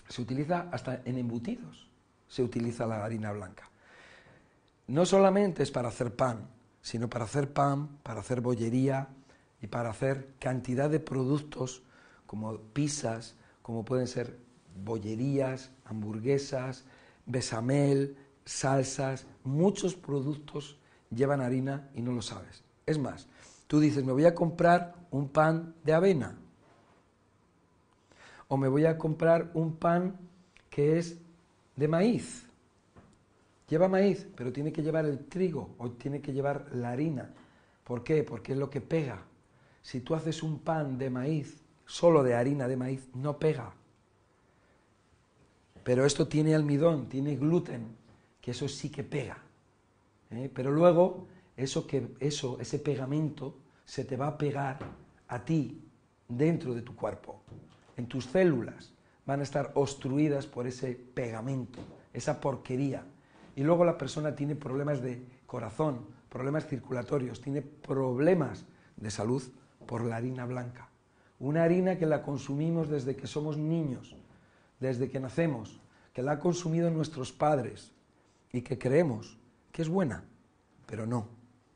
se 0.08 0.22
utiliza 0.22 0.68
hasta 0.72 1.02
en 1.04 1.18
embutidos. 1.18 1.87
Se 2.28 2.42
utiliza 2.42 2.86
la 2.86 3.04
harina 3.04 3.32
blanca. 3.32 3.68
No 4.86 5.04
solamente 5.04 5.62
es 5.62 5.70
para 5.70 5.88
hacer 5.88 6.14
pan, 6.14 6.48
sino 6.82 7.08
para 7.08 7.24
hacer 7.24 7.52
pan, 7.52 7.98
para 8.02 8.20
hacer 8.20 8.40
bollería 8.40 9.08
y 9.60 9.66
para 9.66 9.90
hacer 9.90 10.34
cantidad 10.38 10.88
de 10.88 11.00
productos 11.00 11.82
como 12.26 12.56
pizzas, 12.58 13.34
como 13.62 13.84
pueden 13.84 14.06
ser 14.06 14.38
bollerías, 14.84 15.70
hamburguesas, 15.84 16.84
besamel, 17.26 18.16
salsas, 18.44 19.26
muchos 19.44 19.94
productos 19.94 20.78
llevan 21.10 21.40
harina 21.40 21.88
y 21.94 22.02
no 22.02 22.12
lo 22.12 22.22
sabes. 22.22 22.62
Es 22.86 22.98
más, 22.98 23.26
tú 23.66 23.80
dices, 23.80 24.04
me 24.04 24.12
voy 24.12 24.24
a 24.24 24.34
comprar 24.34 24.94
un 25.10 25.28
pan 25.28 25.74
de 25.84 25.92
avena 25.92 26.38
o 28.48 28.56
me 28.56 28.68
voy 28.68 28.86
a 28.86 28.96
comprar 28.96 29.50
un 29.54 29.76
pan 29.76 30.16
que 30.70 30.98
es 30.98 31.18
de 31.78 31.86
maíz. 31.86 32.44
Lleva 33.68 33.86
maíz, 33.86 34.26
pero 34.34 34.52
tiene 34.52 34.72
que 34.72 34.82
llevar 34.82 35.04
el 35.04 35.26
trigo 35.26 35.76
o 35.78 35.90
tiene 35.90 36.20
que 36.20 36.32
llevar 36.32 36.66
la 36.72 36.90
harina. 36.90 37.30
¿Por 37.84 38.02
qué? 38.02 38.24
Porque 38.24 38.52
es 38.52 38.58
lo 38.58 38.68
que 38.68 38.80
pega. 38.80 39.22
Si 39.80 40.00
tú 40.00 40.16
haces 40.16 40.42
un 40.42 40.58
pan 40.58 40.98
de 40.98 41.08
maíz, 41.08 41.62
solo 41.86 42.24
de 42.24 42.34
harina 42.34 42.66
de 42.66 42.76
maíz, 42.76 43.08
no 43.14 43.38
pega. 43.38 43.72
Pero 45.84 46.04
esto 46.04 46.26
tiene 46.26 46.54
almidón, 46.54 47.08
tiene 47.08 47.36
gluten, 47.36 47.86
que 48.40 48.50
eso 48.50 48.66
sí 48.68 48.90
que 48.90 49.04
pega. 49.04 49.38
¿eh? 50.32 50.50
Pero 50.52 50.72
luego, 50.72 51.28
eso 51.56 51.86
que, 51.86 52.08
eso, 52.18 52.58
ese 52.60 52.80
pegamento 52.80 53.54
se 53.84 54.04
te 54.04 54.16
va 54.16 54.26
a 54.26 54.38
pegar 54.38 54.80
a 55.28 55.44
ti 55.44 55.80
dentro 56.26 56.74
de 56.74 56.82
tu 56.82 56.96
cuerpo. 56.96 57.40
En 57.96 58.06
tus 58.06 58.24
células 58.24 58.97
van 59.28 59.40
a 59.40 59.44
estar 59.44 59.70
obstruidas 59.74 60.46
por 60.46 60.66
ese 60.66 60.94
pegamento, 60.94 61.78
esa 62.12 62.40
porquería. 62.40 63.04
Y 63.54 63.62
luego 63.62 63.84
la 63.84 63.96
persona 63.96 64.34
tiene 64.34 64.56
problemas 64.56 65.02
de 65.02 65.22
corazón, 65.46 66.00
problemas 66.28 66.66
circulatorios, 66.66 67.40
tiene 67.40 67.62
problemas 67.62 68.64
de 68.96 69.10
salud 69.10 69.42
por 69.86 70.02
la 70.02 70.16
harina 70.16 70.46
blanca. 70.46 70.88
Una 71.38 71.62
harina 71.62 71.98
que 71.98 72.06
la 72.06 72.22
consumimos 72.22 72.88
desde 72.88 73.14
que 73.14 73.26
somos 73.26 73.56
niños 73.56 74.16
desde 74.80 75.10
que 75.10 75.20
nacemos, 75.20 75.80
que 76.12 76.22
la 76.22 76.32
han 76.32 76.40
consumido 76.40 76.90
nuestros 76.90 77.32
padres 77.32 77.92
y 78.52 78.62
que 78.62 78.78
creemos 78.78 79.36
que 79.72 79.82
es 79.82 79.88
buena, 79.88 80.24
pero 80.86 81.06
no, 81.06 81.26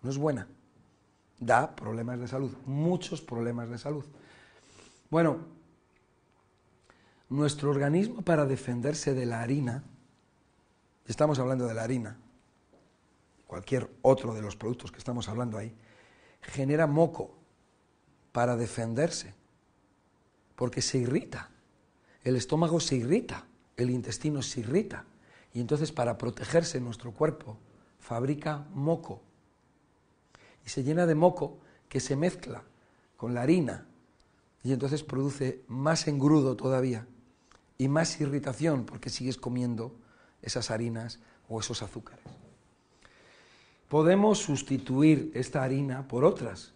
no 0.02 0.10
es 0.10 0.18
buena. 0.18 0.46
Da 1.38 1.74
problemas 1.74 2.20
de 2.20 2.28
salud, 2.28 2.52
muchos 2.66 3.20
problemas 3.20 3.68
de 3.68 3.78
salud. 3.78 4.04
Bueno, 5.10 5.38
nuestro 7.32 7.70
organismo 7.70 8.22
para 8.22 8.44
defenderse 8.44 9.14
de 9.14 9.24
la 9.24 9.40
harina, 9.40 9.82
estamos 11.06 11.38
hablando 11.38 11.66
de 11.66 11.74
la 11.74 11.82
harina, 11.82 12.18
cualquier 13.46 13.90
otro 14.02 14.34
de 14.34 14.42
los 14.42 14.54
productos 14.54 14.92
que 14.92 14.98
estamos 14.98 15.28
hablando 15.28 15.56
ahí, 15.56 15.74
genera 16.42 16.86
moco 16.86 17.34
para 18.32 18.56
defenderse, 18.56 19.34
porque 20.56 20.82
se 20.82 20.98
irrita. 20.98 21.50
El 22.22 22.36
estómago 22.36 22.80
se 22.80 22.96
irrita, 22.96 23.46
el 23.76 23.90
intestino 23.90 24.42
se 24.42 24.60
irrita. 24.60 25.06
Y 25.54 25.60
entonces 25.60 25.90
para 25.90 26.18
protegerse 26.18 26.80
nuestro 26.80 27.12
cuerpo 27.12 27.56
fabrica 27.98 28.66
moco. 28.72 29.22
Y 30.64 30.68
se 30.68 30.84
llena 30.84 31.06
de 31.06 31.14
moco 31.14 31.58
que 31.88 32.00
se 32.00 32.14
mezcla 32.14 32.62
con 33.16 33.34
la 33.34 33.42
harina 33.42 33.86
y 34.62 34.72
entonces 34.72 35.02
produce 35.02 35.62
más 35.66 36.06
engrudo 36.08 36.56
todavía 36.56 37.06
y 37.78 37.88
más 37.88 38.20
irritación 38.20 38.84
porque 38.84 39.10
sigues 39.10 39.36
comiendo 39.36 39.94
esas 40.42 40.70
harinas 40.70 41.20
o 41.48 41.60
esos 41.60 41.82
azúcares. 41.82 42.24
Podemos 43.88 44.38
sustituir 44.38 45.30
esta 45.34 45.62
harina 45.62 46.08
por 46.08 46.24
otras. 46.24 46.72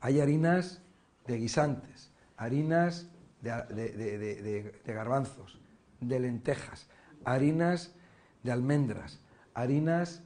Hay 0.00 0.20
harinas 0.20 0.80
de 1.26 1.36
guisantes, 1.36 2.10
harinas 2.36 3.08
de, 3.42 4.72
garbanzos, 4.86 5.58
de 6.00 6.20
lentejas, 6.20 6.86
harinas 7.24 7.92
de 8.42 8.52
almendras, 8.52 9.18
harinas 9.54 10.22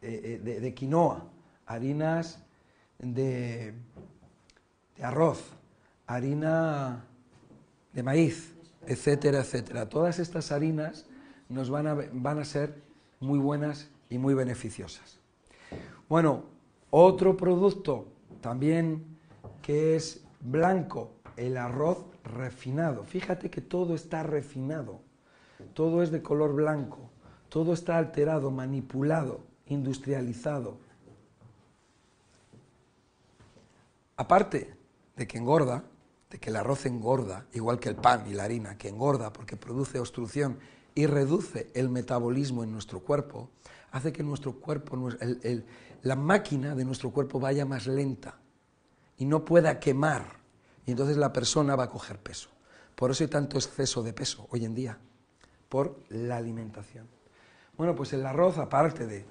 eh, 0.00 0.40
eh, 0.44 0.60
de, 0.60 0.74
quinoa, 0.74 1.28
harinas 1.66 2.38
de, 2.98 3.74
arroz, 5.02 5.42
harina 6.06 7.04
de 7.92 8.02
maíz, 8.02 8.53
etcétera, 8.86 9.40
etcétera. 9.40 9.88
Todas 9.88 10.18
estas 10.18 10.52
harinas 10.52 11.06
nos 11.48 11.70
van 11.70 11.86
a, 11.86 11.94
van 12.12 12.38
a 12.38 12.44
ser 12.44 12.82
muy 13.20 13.38
buenas 13.38 13.88
y 14.08 14.18
muy 14.18 14.34
beneficiosas. 14.34 15.18
Bueno, 16.08 16.44
otro 16.90 17.36
producto 17.36 18.06
también 18.40 19.04
que 19.62 19.96
es 19.96 20.24
blanco, 20.40 21.12
el 21.36 21.56
arroz 21.56 22.04
refinado. 22.24 23.04
Fíjate 23.04 23.50
que 23.50 23.60
todo 23.60 23.94
está 23.94 24.22
refinado, 24.22 25.00
todo 25.72 26.02
es 26.02 26.10
de 26.10 26.22
color 26.22 26.54
blanco, 26.54 27.10
todo 27.48 27.72
está 27.72 27.98
alterado, 27.98 28.50
manipulado, 28.50 29.40
industrializado. 29.66 30.78
Aparte 34.16 34.76
de 35.16 35.26
que 35.26 35.38
engorda, 35.38 35.84
que 36.38 36.50
el 36.50 36.56
arroz 36.56 36.86
engorda, 36.86 37.46
igual 37.52 37.78
que 37.78 37.88
el 37.88 37.96
pan 37.96 38.26
y 38.26 38.34
la 38.34 38.44
harina, 38.44 38.76
que 38.76 38.88
engorda 38.88 39.32
porque 39.32 39.56
produce 39.56 39.98
obstrucción 39.98 40.58
y 40.94 41.06
reduce 41.06 41.70
el 41.74 41.88
metabolismo 41.88 42.64
en 42.64 42.72
nuestro 42.72 43.00
cuerpo, 43.00 43.50
hace 43.90 44.12
que 44.12 44.22
nuestro 44.22 44.54
cuerpo, 44.54 45.10
la 46.02 46.16
máquina 46.16 46.74
de 46.74 46.84
nuestro 46.84 47.10
cuerpo 47.10 47.40
vaya 47.40 47.64
más 47.64 47.86
lenta 47.86 48.38
y 49.16 49.24
no 49.24 49.44
pueda 49.44 49.78
quemar. 49.78 50.40
Y 50.86 50.90
entonces 50.90 51.16
la 51.16 51.32
persona 51.32 51.76
va 51.76 51.84
a 51.84 51.90
coger 51.90 52.18
peso. 52.18 52.50
Por 52.94 53.10
eso 53.10 53.24
hay 53.24 53.30
tanto 53.30 53.56
exceso 53.56 54.02
de 54.02 54.12
peso 54.12 54.46
hoy 54.50 54.64
en 54.64 54.74
día, 54.74 54.98
por 55.68 55.98
la 56.08 56.36
alimentación. 56.36 57.08
Bueno, 57.76 57.94
pues 57.94 58.12
el 58.12 58.24
arroz, 58.24 58.58
aparte 58.58 59.06
de, 59.06 59.24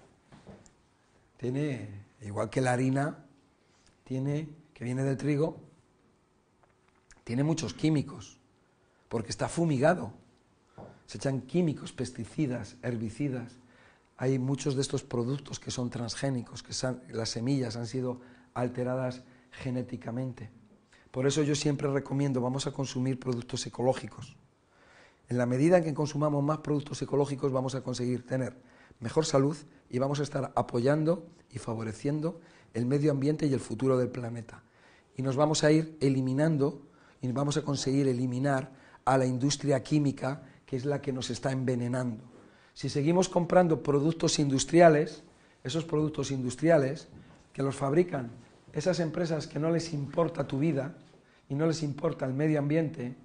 tiene, 1.37 2.05
igual 2.21 2.49
que 2.49 2.59
la 2.59 2.73
harina, 2.73 3.25
tiene, 4.03 4.49
que 4.73 4.83
viene 4.83 5.03
del 5.03 5.17
trigo, 5.17 5.61
tiene 7.23 7.43
muchos 7.43 7.73
químicos, 7.73 8.39
porque 9.09 9.29
está 9.29 9.47
fumigado. 9.47 10.13
Se 11.05 11.17
echan 11.17 11.41
químicos, 11.41 11.91
pesticidas, 11.91 12.77
herbicidas. 12.81 13.53
Hay 14.17 14.39
muchos 14.39 14.75
de 14.75 14.81
estos 14.81 15.03
productos 15.03 15.59
que 15.59 15.71
son 15.71 15.89
transgénicos, 15.89 16.63
que 16.63 16.73
las 17.13 17.29
semillas 17.29 17.75
han 17.75 17.87
sido 17.87 18.21
alteradas 18.53 19.23
genéticamente. 19.51 20.49
Por 21.11 21.27
eso 21.27 21.43
yo 21.43 21.55
siempre 21.55 21.91
recomiendo, 21.91 22.41
vamos 22.41 22.65
a 22.65 22.71
consumir 22.71 23.19
productos 23.19 23.65
ecológicos. 23.67 24.35
En 25.29 25.37
la 25.37 25.45
medida 25.45 25.77
en 25.77 25.83
que 25.83 25.93
consumamos 25.93 26.43
más 26.43 26.59
productos 26.59 27.01
ecológicos 27.01 27.51
vamos 27.51 27.75
a 27.75 27.81
conseguir 27.81 28.25
tener 28.25 28.57
mejor 28.99 29.25
salud 29.25 29.55
y 29.89 29.99
vamos 29.99 30.19
a 30.19 30.23
estar 30.23 30.51
apoyando 30.55 31.27
y 31.51 31.59
favoreciendo 31.59 32.39
el 32.73 32.85
medio 32.85 33.11
ambiente 33.11 33.45
y 33.45 33.53
el 33.53 33.59
futuro 33.59 33.97
del 33.97 34.09
planeta. 34.09 34.63
Y 35.15 35.21
nos 35.21 35.35
vamos 35.35 35.63
a 35.63 35.71
ir 35.71 35.97
eliminando 36.01 36.81
y 37.23 37.31
vamos 37.31 37.57
a 37.57 37.63
conseguir 37.63 38.07
eliminar 38.07 38.69
a 39.05 39.17
la 39.17 39.25
industria 39.25 39.81
química 39.81 40.43
que 40.65 40.75
es 40.75 40.85
la 40.85 41.01
que 41.01 41.11
nos 41.11 41.29
está 41.29 41.51
envenenando. 41.51 42.23
Si 42.73 42.89
seguimos 42.89 43.29
comprando 43.29 43.81
productos 43.81 44.37
industriales, 44.39 45.23
esos 45.63 45.85
productos 45.85 46.29
industriales 46.29 47.07
que 47.53 47.63
los 47.63 47.75
fabrican 47.75 48.31
esas 48.73 48.99
empresas 48.99 49.47
que 49.47 49.59
no 49.59 49.69
les 49.69 49.93
importa 49.93 50.47
tu 50.47 50.59
vida 50.59 50.95
y 51.47 51.55
no 51.55 51.65
les 51.65 51.81
importa 51.83 52.25
el 52.25 52.33
medio 52.33 52.59
ambiente, 52.59 53.15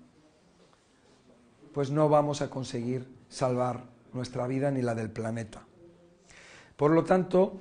pues 1.72 1.90
no 1.90 2.08
vamos 2.08 2.42
a 2.42 2.50
conseguir 2.50 3.08
salvar 3.28 3.84
nuestra 4.12 4.46
vida 4.46 4.70
ni 4.70 4.82
la 4.82 4.94
del 4.94 5.10
planeta. 5.10 5.64
Por 6.76 6.92
lo 6.92 7.02
tanto, 7.04 7.58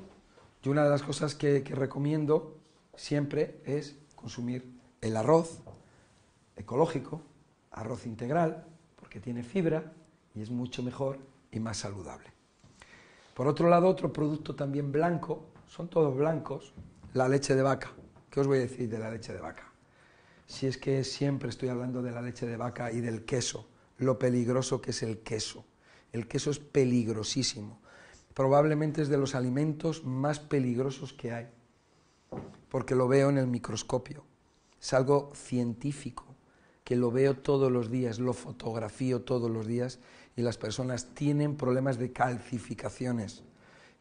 yo 0.62 0.72
una 0.72 0.84
de 0.84 0.90
las 0.90 1.02
cosas 1.02 1.34
que, 1.34 1.62
recomiendo 1.62 2.58
siempre 2.96 3.60
es 3.66 3.96
consumir 4.16 4.70
el 5.02 5.16
arroz 5.18 5.62
ecológico, 6.58 7.22
arroz 7.72 8.06
integral, 8.06 8.66
porque 8.96 9.20
tiene 9.20 9.44
fibra 9.44 9.94
y 10.36 10.42
es 10.42 10.50
mucho 10.50 10.84
mejor 10.84 11.20
y 11.52 11.60
más 11.60 11.78
saludable. 11.78 12.32
Por 13.34 13.48
otro 13.48 13.70
lado, 13.70 13.88
otro 13.88 14.12
producto 14.12 14.56
también 14.56 14.92
blanco, 14.92 15.46
son 15.68 15.88
todos 15.90 16.16
blancos, 16.16 16.74
la 17.14 17.30
leche 17.30 17.56
de 17.56 17.62
vaca. 17.62 17.92
¿Qué 18.30 18.40
os 18.40 18.48
voy 18.48 18.58
a 18.58 18.62
decir 18.62 18.90
de 18.90 19.00
la 19.00 19.12
leche 19.12 19.34
de 19.34 19.40
vaca? 19.40 19.72
Si 20.48 20.66
es 20.66 20.78
que 20.78 21.04
siempre 21.04 21.50
estoy 21.50 21.70
hablando 21.70 22.02
de 22.02 22.12
la 22.12 22.22
leche 22.22 22.46
de 22.46 22.58
vaca 22.58 22.92
y 22.92 23.02
del 23.02 23.26
queso, 23.26 23.68
lo 23.98 24.18
peligroso 24.18 24.82
que 24.82 24.92
es 24.92 25.04
el 25.04 25.20
queso. 25.20 25.66
El 26.12 26.28
queso 26.28 26.52
es 26.52 26.60
peligrosísimo. 26.60 27.80
Probablemente 28.34 29.02
es 29.02 29.10
de 29.10 29.18
los 29.18 29.36
alimentos 29.36 30.04
más 30.06 30.40
peligrosos 30.40 31.14
que 31.14 31.34
hay, 31.34 31.48
porque 32.70 32.96
lo 32.96 33.08
veo 33.08 33.30
en 33.30 33.38
el 33.38 33.48
microscopio. 33.48 34.24
Es 34.80 34.94
algo 34.94 35.32
científico, 35.36 36.26
que 36.88 36.96
lo 36.96 37.12
veo 37.12 37.36
todos 37.36 37.70
los 37.70 37.92
días, 37.92 38.18
lo 38.18 38.32
fotografío 38.32 39.22
todos 39.22 39.52
los 39.52 39.68
días 39.68 40.00
y 40.38 40.42
las 40.42 40.58
personas 40.58 41.14
tienen 41.14 41.58
problemas 41.58 41.98
de 41.98 42.14
calcificaciones. 42.14 43.44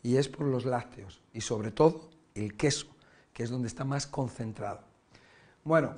Y 0.05 0.19
es 0.19 0.29
por 0.29 0.47
los 0.47 0.65
lácteos 0.65 1.21
y 1.33 1.41
sobre 1.41 1.73
todo 1.73 2.11
el 2.37 2.57
queso 2.57 2.87
que 3.33 3.43
es 3.43 3.51
donde 3.51 3.67
está 3.67 3.83
más 3.83 4.07
concentrado. 4.07 4.83
Bueno, 5.65 5.97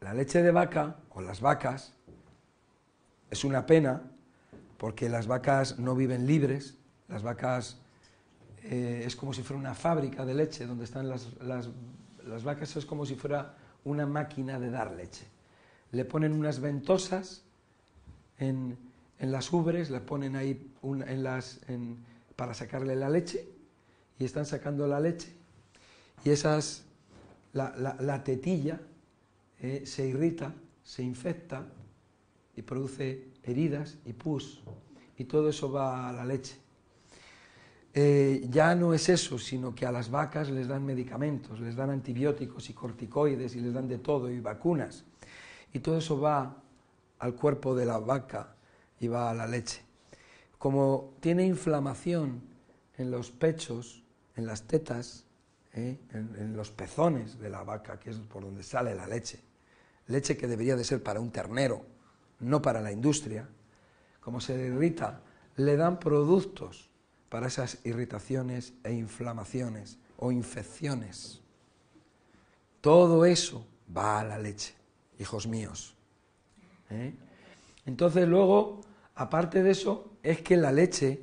la 0.00 0.12
leche 0.12 0.42
de 0.42 0.50
vaca 0.50 0.96
o 1.14 1.22
las 1.22 1.40
vacas 1.40 1.94
es 3.30 3.44
una 3.44 3.64
pena 3.64 4.02
porque 4.76 5.08
las 5.08 5.26
vacas 5.26 5.78
no 5.78 5.94
viven 5.94 6.26
libres, 6.26 6.76
las 7.08 7.22
vacas 7.22 7.78
eh, 8.64 9.04
es 9.06 9.16
como 9.16 9.32
si 9.32 9.42
fuera 9.42 9.58
una 9.58 9.74
fábrica 9.74 10.26
de 10.26 10.34
leche 10.34 10.66
donde 10.66 10.84
están 10.84 11.08
las, 11.08 11.32
las, 11.40 12.44
vacas, 12.44 12.76
es 12.76 12.84
como 12.84 13.06
si 13.06 13.14
fuera 13.14 13.56
una 13.84 14.06
máquina 14.06 14.58
de 14.58 14.70
dar 14.70 14.92
leche. 14.92 15.24
Le 15.92 16.04
ponen 16.04 16.32
unas 16.32 16.60
ventosas 16.60 17.42
en, 18.38 18.76
las 19.20 19.52
ubres, 19.52 19.90
le 19.90 20.00
ponen 20.00 20.36
ahí 20.36 20.72
en 20.82 21.22
las, 21.22 21.60
para 22.36 22.54
sacarle 22.54 22.94
la 22.96 23.08
leche 23.08 23.48
y 24.18 24.24
están 24.24 24.46
sacando 24.46 24.86
la 24.86 25.00
leche 25.00 25.32
y 26.24 26.30
esas, 26.30 26.84
la, 27.52 28.22
tetilla 28.24 28.80
eh, 29.60 29.82
se 29.86 30.06
irrita, 30.06 30.54
se 30.82 31.02
infecta 31.02 31.66
y 32.56 32.62
produce 32.62 33.28
heridas 33.42 33.96
y 34.04 34.12
pus 34.12 34.60
y 35.16 35.24
todo 35.24 35.48
eso 35.48 35.70
va 35.70 36.08
a 36.08 36.12
la 36.12 36.24
leche. 36.24 36.56
Eh, 37.94 38.46
ya 38.50 38.74
no 38.74 38.92
es 38.92 39.08
eso, 39.08 39.38
sino 39.38 39.74
que 39.74 39.86
a 39.86 39.92
las 39.92 40.10
vacas 40.10 40.50
les 40.50 40.68
dan 40.68 40.84
medicamentos, 40.84 41.58
les 41.60 41.74
dan 41.74 41.90
antibióticos 41.90 42.68
y 42.70 42.74
corticoides 42.74 43.56
y 43.56 43.60
les 43.60 43.72
dan 43.72 43.88
de 43.88 43.98
todo 43.98 44.30
y 44.30 44.40
vacunas. 44.40 45.04
Y 45.72 45.80
todo 45.80 45.98
eso 45.98 46.20
va 46.20 46.62
al 47.18 47.34
cuerpo 47.34 47.74
de 47.74 47.86
la 47.86 47.98
vaca 47.98 48.54
y 49.00 49.08
va 49.08 49.30
a 49.30 49.34
la 49.34 49.46
leche. 49.46 49.82
Como 50.58 51.14
tiene 51.20 51.46
inflamación 51.46 52.42
en 52.96 53.10
los 53.10 53.30
pechos, 53.30 54.02
en 54.36 54.46
las 54.46 54.62
tetas, 54.62 55.24
¿eh? 55.72 55.98
en, 56.12 56.56
los 56.56 56.70
pezones 56.70 57.38
de 57.38 57.50
la 57.50 57.62
vaca, 57.62 57.98
que 57.98 58.10
es 58.10 58.18
por 58.18 58.42
donde 58.42 58.62
sale 58.62 58.94
la 58.94 59.06
leche. 59.06 59.40
Leche 60.08 60.36
que 60.36 60.46
debería 60.46 60.76
de 60.76 60.84
ser 60.84 61.02
para 61.02 61.20
un 61.20 61.30
ternero, 61.30 61.84
no 62.40 62.62
para 62.62 62.80
la 62.80 62.92
industria. 62.92 63.48
Como 64.20 64.40
se 64.40 64.54
irrita, 64.66 65.20
le 65.56 65.76
dan 65.76 65.98
productos 65.98 66.87
para 67.28 67.48
esas 67.48 67.78
irritaciones 67.84 68.74
e 68.84 68.92
inflamaciones 68.92 69.98
o 70.16 70.32
infecciones. 70.32 71.40
Todo 72.80 73.24
eso 73.24 73.66
va 73.94 74.20
a 74.20 74.24
la 74.24 74.38
leche, 74.38 74.74
hijos 75.18 75.46
míos. 75.46 75.94
¿eh? 76.90 77.14
Entonces 77.86 78.26
luego, 78.28 78.80
aparte 79.14 79.62
de 79.62 79.70
eso, 79.70 80.12
es 80.22 80.40
que 80.42 80.56
la 80.56 80.72
leche 80.72 81.22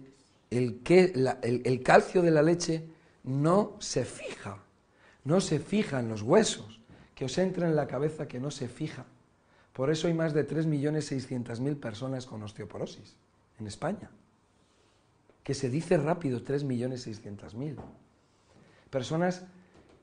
el, 0.50 0.82
que, 0.84 1.14
el 1.42 1.84
calcio 1.84 2.22
de 2.22 2.32
la 2.32 2.42
leche 2.42 2.88
no 3.24 3.76
se 3.80 4.06
fija, 4.06 4.60
no 5.24 5.42
se 5.42 5.60
fija 5.60 6.00
en 6.00 6.10
los 6.10 6.22
huesos, 6.22 6.82
que 7.14 7.26
os 7.26 7.38
entra 7.38 7.68
en 7.68 7.76
la 7.76 7.88
cabeza 7.88 8.28
que 8.28 8.40
no 8.40 8.52
se 8.52 8.68
fija. 8.68 9.06
Por 9.74 9.90
eso 9.90 10.08
hay 10.08 10.14
más 10.14 10.34
de 10.34 10.48
3.600.000 10.48 11.80
personas 11.80 12.26
con 12.26 12.44
osteoporosis 12.44 13.16
en 13.60 13.68
España. 13.68 14.10
Que 15.46 15.54
se 15.54 15.70
dice 15.70 15.96
rápido 15.98 16.44
3.600.000. 16.44 17.75
Personas 18.90 19.46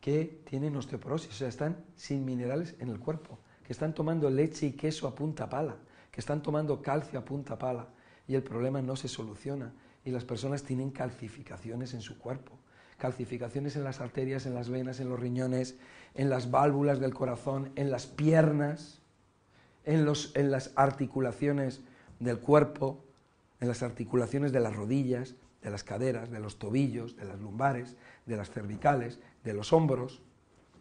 que 0.01 0.41
tienen 0.45 0.77
osteoporosis, 0.77 1.31
o 1.31 1.35
sea, 1.35 1.49
están 1.49 1.85
sin 1.97 2.25
minerales 2.25 2.77
en 2.79 2.91
el 2.91 3.01
cuerpo, 3.01 3.41
que 3.65 3.73
están 3.73 3.93
tomando 3.93 4.31
leche 4.31 4.67
y 4.67 4.73
queso 4.73 5.09
a 5.09 5.17
punta 5.17 5.49
pala, 5.49 5.79
que 6.13 6.21
están 6.21 6.45
tomando 6.45 6.81
calcio 6.81 7.19
a 7.19 7.25
punta 7.25 7.59
pala 7.59 7.89
y 8.29 8.37
el 8.37 8.45
problema 8.45 8.81
no 8.83 8.95
se 8.95 9.09
soluciona 9.09 9.75
y 10.05 10.13
las 10.13 10.25
personas 10.25 10.63
tienen 10.63 10.93
calcificaciones 10.93 11.93
en 11.93 12.03
su 12.03 12.21
cuerpo, 12.21 12.53
calcificaciones 12.97 13.75
en 13.75 13.83
las 13.83 14.01
arterias, 14.01 14.47
en 14.47 14.55
las 14.55 14.69
venas, 14.69 15.01
en 15.01 15.09
los 15.09 15.19
riñones, 15.19 15.77
en 16.15 16.31
las 16.31 16.53
válvulas 16.53 17.01
del 17.01 17.15
corazón, 17.15 17.73
en 17.75 17.91
las 17.91 18.07
piernas, 18.07 19.03
en, 19.85 20.05
los, 20.05 20.37
en 20.37 20.53
las 20.53 20.71
articulaciones 20.77 21.81
del 22.21 22.39
cuerpo, 22.39 23.05
en 23.63 23.69
las 23.69 23.85
articulaciones 23.85 24.51
de 24.51 24.59
las 24.59 24.75
rodillas, 24.75 25.37
de 25.63 25.71
las 25.71 25.85
caderas, 25.85 26.33
de 26.33 26.41
los 26.41 26.59
tobillos, 26.59 27.15
de 27.15 27.25
las 27.25 27.39
lumbares, 27.39 27.97
de 28.27 28.37
las 28.37 28.51
cervicales, 28.51 29.21
de 29.45 29.55
los 29.55 29.73
hombros, 29.73 30.21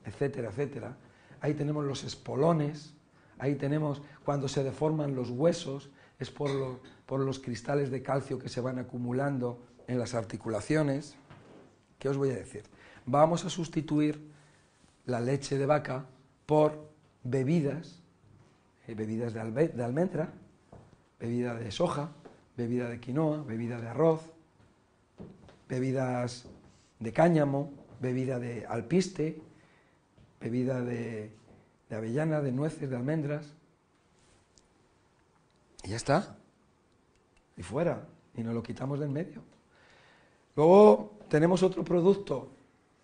etcétera, 0.03 0.49
etcétera. 0.49 0.97
Ahí 1.41 1.53
tenemos 1.53 1.85
los 1.85 2.03
espolones, 2.03 2.95
ahí 3.37 3.53
tenemos 3.53 4.01
cuando 4.25 4.47
se 4.47 4.63
deforman 4.63 5.13
los 5.13 5.29
huesos, 5.29 5.91
es 6.17 6.31
por, 6.31 6.49
los 7.07 7.39
cristales 7.39 7.91
de 7.91 8.01
calcio 8.01 8.39
que 8.39 8.49
se 8.49 8.61
van 8.61 8.79
acumulando 8.79 9.63
en 9.87 9.99
las 9.99 10.15
articulaciones. 10.15 11.15
¿Qué 11.99 12.09
os 12.09 12.17
voy 12.17 12.31
a 12.31 12.35
decir? 12.35 12.63
Vamos 13.05 13.45
a 13.45 13.51
sustituir 13.51 14.27
la 15.05 15.21
leche 15.21 15.59
de 15.59 15.67
vaca 15.67 16.05
por 16.47 16.89
bebidas, 17.23 18.01
eh, 18.87 18.95
bebidas 18.95 19.35
de, 19.35 19.67
de 19.67 19.83
almendra, 19.83 20.33
bebida 21.19 21.53
de 21.53 21.69
soja, 21.69 22.09
bebida 22.55 22.89
de 22.89 22.99
quinoa, 22.99 23.43
bebida 23.43 23.79
de 23.79 23.87
arroz, 23.87 24.21
bebidas 25.67 26.45
de 26.99 27.13
cáñamo, 27.13 27.71
bebida 27.99 28.39
de 28.39 28.65
alpiste, 28.65 29.41
bebida 30.39 30.81
de, 30.81 31.31
avellana, 31.89 32.41
de 32.41 32.51
nueces, 32.51 32.89
de 32.89 32.95
almendras. 32.95 33.53
Y 35.83 35.89
ya 35.89 35.95
está. 35.95 36.35
Y 37.57 37.63
fuera. 37.63 38.07
Y 38.35 38.43
nos 38.43 38.53
lo 38.53 38.63
quitamos 38.63 38.99
del 38.99 39.09
medio. 39.09 39.41
Luego 40.55 41.17
tenemos 41.29 41.63
otro 41.63 41.83
producto 41.83 42.51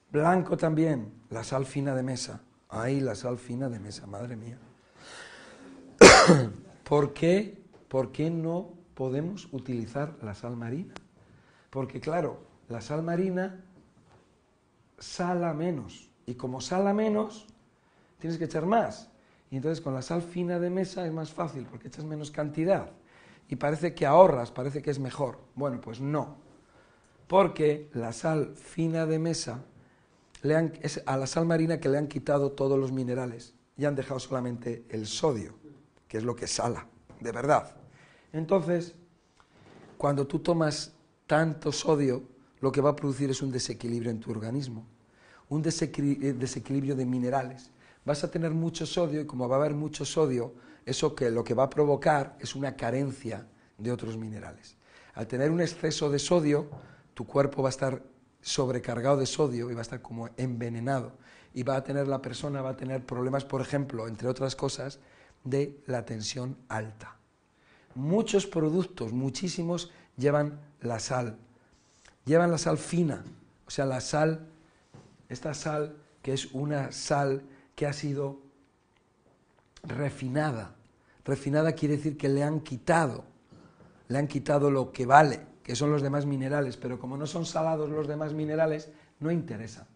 Blanco 0.09 0.55
también, 0.55 1.11
la 1.29 1.43
sal 1.43 1.65
fina 1.65 1.93
de 1.93 2.01
mesa. 2.01 2.41
Ahí 2.69 3.01
la 3.01 3.13
sal 3.15 3.37
fina 3.37 3.69
de 3.69 3.79
mesa, 3.79 4.07
madre 4.07 4.35
mía. 4.35 4.57
¿Por 6.83 7.13
qué? 7.13 7.57
¿Por 7.87 8.11
qué 8.11 8.29
no 8.29 8.69
podemos 8.97 9.47
utilizar 9.51 10.17
la 10.23 10.33
sal 10.33 10.57
marina? 10.57 10.95
Porque 11.69 12.01
claro, 12.01 12.39
la 12.67 12.81
sal 12.81 13.03
marina 13.03 13.63
sala 14.97 15.53
menos. 15.53 16.09
Y 16.25 16.33
como 16.33 16.61
sala 16.61 16.95
menos, 16.95 17.45
tienes 18.17 18.39
que 18.39 18.45
echar 18.45 18.65
más. 18.65 19.11
Y 19.51 19.57
entonces 19.57 19.81
con 19.81 19.93
la 19.93 20.01
sal 20.01 20.23
fina 20.23 20.57
de 20.57 20.71
mesa 20.71 21.05
es 21.05 21.13
más 21.13 21.31
fácil 21.31 21.67
porque 21.69 21.89
echas 21.89 22.05
menos 22.05 22.31
cantidad. 22.31 22.89
Y 23.47 23.57
parece 23.57 23.93
que 23.93 24.07
ahorras, 24.07 24.49
parece 24.49 24.81
que 24.81 24.89
es 24.89 24.97
mejor. 24.97 25.37
Bueno, 25.53 25.79
pues 25.79 26.01
no. 26.01 26.37
Porque 27.27 27.91
la 27.93 28.13
sal 28.13 28.55
fina 28.55 29.05
de 29.05 29.19
mesa 29.19 29.63
es 30.81 31.03
a 31.05 31.17
la 31.17 31.27
sal 31.27 31.45
marina 31.45 31.79
que 31.79 31.89
le 31.89 31.99
han 31.99 32.07
quitado 32.07 32.51
todos 32.53 32.79
los 32.79 32.91
minerales 32.91 33.53
y 33.77 33.85
han 33.85 33.95
dejado 33.95 34.19
solamente 34.19 34.85
el 34.89 35.05
sodio, 35.05 35.53
que 36.07 36.17
es 36.17 36.23
lo 36.23 36.35
que 36.35 36.47
sala, 36.47 36.87
de 37.21 37.31
verdad. 37.31 37.75
Entonces, 38.37 38.93
cuando 39.97 40.27
tú 40.27 40.39
tomas 40.39 40.93
tanto 41.25 41.71
sodio, 41.71 42.23
lo 42.61 42.71
que 42.71 42.81
va 42.81 42.91
a 42.91 42.95
producir 42.95 43.29
es 43.31 43.41
un 43.41 43.51
desequilibrio 43.51 44.11
en 44.11 44.19
tu 44.19 44.29
organismo, 44.29 44.85
un 45.49 45.61
eh, 45.61 46.33
desequilibrio 46.33 46.95
de 46.95 47.05
minerales. 47.05 47.71
Vas 48.05 48.23
a 48.23 48.29
tener 48.29 48.51
mucho 48.51 48.85
sodio 48.85 49.21
y 49.21 49.25
como 49.25 49.49
va 49.49 49.55
a 49.55 49.59
haber 49.59 49.73
mucho 49.73 50.05
sodio, 50.05 50.53
eso 50.85 51.15
que 51.15 51.31
lo 51.31 51.43
que 51.43 51.55
va 51.55 51.63
a 51.63 51.69
provocar 51.69 52.37
es 52.39 52.55
una 52.55 52.75
carencia 52.75 53.47
de 53.77 53.91
otros 53.91 54.17
minerales. 54.17 54.77
Al 55.15 55.27
tener 55.27 55.49
un 55.49 55.59
exceso 55.59 56.09
de 56.09 56.19
sodio, 56.19 56.69
tu 57.13 57.25
cuerpo 57.25 57.63
va 57.63 57.69
a 57.69 57.71
estar 57.71 58.03
sobrecargado 58.41 59.17
de 59.17 59.25
sodio 59.25 59.71
y 59.71 59.73
va 59.73 59.79
a 59.79 59.81
estar 59.81 60.01
como 60.01 60.29
envenenado. 60.37 61.13
Y 61.55 61.63
va 61.63 61.75
a 61.75 61.83
tener 61.83 62.07
la 62.07 62.21
persona, 62.21 62.61
va 62.61 62.69
a 62.69 62.77
tener 62.77 63.03
problemas, 63.03 63.45
por 63.45 63.61
ejemplo, 63.61 64.07
entre 64.07 64.27
otras 64.27 64.55
cosas, 64.55 64.99
de 65.43 65.81
la 65.87 66.05
tensión 66.05 66.55
alta. 66.69 67.17
Muchos 67.97 68.45
productos, 68.45 69.11
muchísimos, 69.11 69.91
llevan 70.17 70.59
la 70.81 70.99
sal. 70.99 71.35
Llevan 72.25 72.51
la 72.51 72.59
sal 72.59 72.77
fina, 72.77 73.23
o 73.65 73.71
sea, 73.71 73.85
la 73.87 74.01
sal, 74.01 74.45
esta 75.29 75.55
sal 75.55 75.97
que 76.21 76.31
es 76.31 76.53
una 76.53 76.91
sal 76.91 77.41
que 77.75 77.87
ha 77.87 77.93
sido 77.93 78.37
refinada. 79.81 80.75
Refinada 81.25 81.71
quiere 81.71 81.97
decir 81.97 82.19
que 82.19 82.29
le 82.29 82.43
han 82.43 82.59
quitado, 82.59 83.23
le 84.09 84.19
han 84.19 84.27
quitado 84.27 84.69
lo 84.69 84.91
que 84.91 85.07
vale, 85.07 85.41
que 85.63 85.75
son 85.75 85.91
los 85.91 86.03
demás 86.03 86.27
minerales, 86.27 86.77
pero 86.77 86.99
como 86.99 87.17
no 87.17 87.25
son 87.25 87.47
salados 87.47 87.89
los 87.89 88.07
demás 88.07 88.31
minerales, 88.31 88.91
no 89.19 89.31
interesan. 89.31 89.87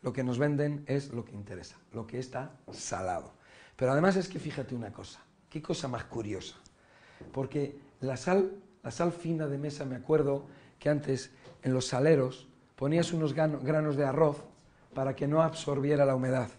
Lo 0.00 0.14
que 0.14 0.24
nos 0.24 0.38
venden 0.38 0.82
es 0.86 1.12
lo 1.12 1.26
que 1.26 1.34
interesa, 1.34 1.76
lo 1.92 2.06
que 2.06 2.20
está 2.20 2.52
salado. 2.72 3.34
Pero 3.76 3.92
además 3.92 4.16
es 4.16 4.30
que 4.30 4.38
fíjate 4.38 4.74
una 4.74 4.94
cosa, 4.94 5.20
qué 5.50 5.60
cosa 5.60 5.88
más 5.88 6.04
curiosa, 6.04 6.56
porque 7.32 7.76
la 8.00 8.16
sal, 8.16 8.52
la 8.82 8.90
sal 8.90 9.12
fina 9.12 9.46
de 9.46 9.58
mesa, 9.58 9.84
me 9.84 9.96
acuerdo 9.96 10.46
que 10.78 10.88
antes 10.88 11.30
en 11.62 11.72
los 11.72 11.86
saleros 11.86 12.48
ponías 12.76 13.12
unos 13.12 13.34
granos 13.34 13.96
de 13.96 14.04
arroz 14.04 14.44
para 14.94 15.14
que 15.14 15.26
no 15.26 15.42
absorbiera 15.42 16.04
la 16.04 16.14
humedad. 16.14 16.50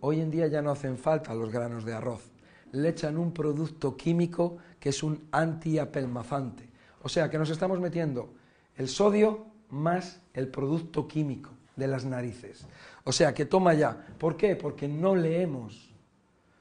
Hoy 0.00 0.20
en 0.20 0.30
día 0.30 0.46
ya 0.46 0.62
no 0.62 0.70
hacen 0.70 0.98
falta 0.98 1.34
los 1.34 1.50
granos 1.50 1.84
de 1.84 1.94
arroz. 1.94 2.30
Le 2.72 2.88
echan 2.88 3.18
un 3.18 3.32
producto 3.32 3.96
químico 3.96 4.58
que 4.78 4.90
es 4.90 5.02
un 5.02 5.28
antiapelmazante 5.32 6.74
o 7.04 7.08
sea 7.10 7.28
que 7.28 7.38
nos 7.38 7.50
estamos 7.50 7.80
metiendo 7.80 8.32
el 8.76 8.88
sodio 8.88 9.44
más 9.68 10.22
el 10.32 10.48
producto 10.48 11.06
químico 11.06 11.50
de 11.76 11.86
las 11.86 12.06
narices. 12.06 12.66
O 13.04 13.12
sea 13.12 13.34
que 13.34 13.44
toma 13.44 13.74
ya. 13.74 14.06
¿Por 14.18 14.38
qué? 14.38 14.56
Porque 14.56 14.88
no 14.88 15.14
leemos. 15.14 15.92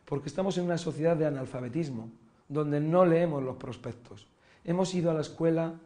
Porque 0.04 0.28
estamos 0.28 0.58
en 0.58 0.66
una 0.66 0.78
sociedad 0.78 1.16
de 1.16 1.28
analfabetismo, 1.28 2.12
donde 2.48 2.80
no 2.80 3.06
leemos 3.06 3.44
los 3.44 3.58
prospectos. 3.58 4.28
Hemos 4.64 4.94
ido 4.94 5.12
a 5.12 5.14
la 5.14 5.22
escuela, 5.22 5.80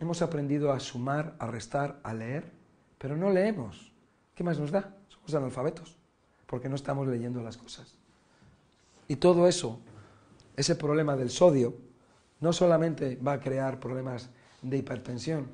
hemos 0.00 0.22
aprendido 0.22 0.72
a 0.72 0.80
sumar, 0.80 1.34
a 1.38 1.46
restar, 1.46 2.00
a 2.02 2.14
leer, 2.14 2.50
pero 2.98 3.16
no 3.16 3.30
leemos. 3.30 3.92
¿Qué 4.34 4.44
más 4.44 4.58
nos 4.58 4.70
da? 4.70 4.94
Somos 5.08 5.34
analfabetos, 5.34 5.96
porque 6.46 6.68
no 6.68 6.76
estamos 6.76 7.06
leyendo 7.06 7.42
las 7.42 7.56
cosas. 7.56 7.94
Y 9.08 9.16
todo 9.16 9.46
eso, 9.46 9.80
ese 10.56 10.74
problema 10.74 11.16
del 11.16 11.30
sodio, 11.30 11.74
no 12.40 12.52
solamente 12.52 13.16
va 13.16 13.34
a 13.34 13.40
crear 13.40 13.80
problemas 13.80 14.30
de 14.62 14.78
hipertensión, 14.78 15.48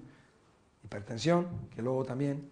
hipertensión 0.84 1.46
que 1.74 1.82
luego 1.82 2.04
también 2.04 2.48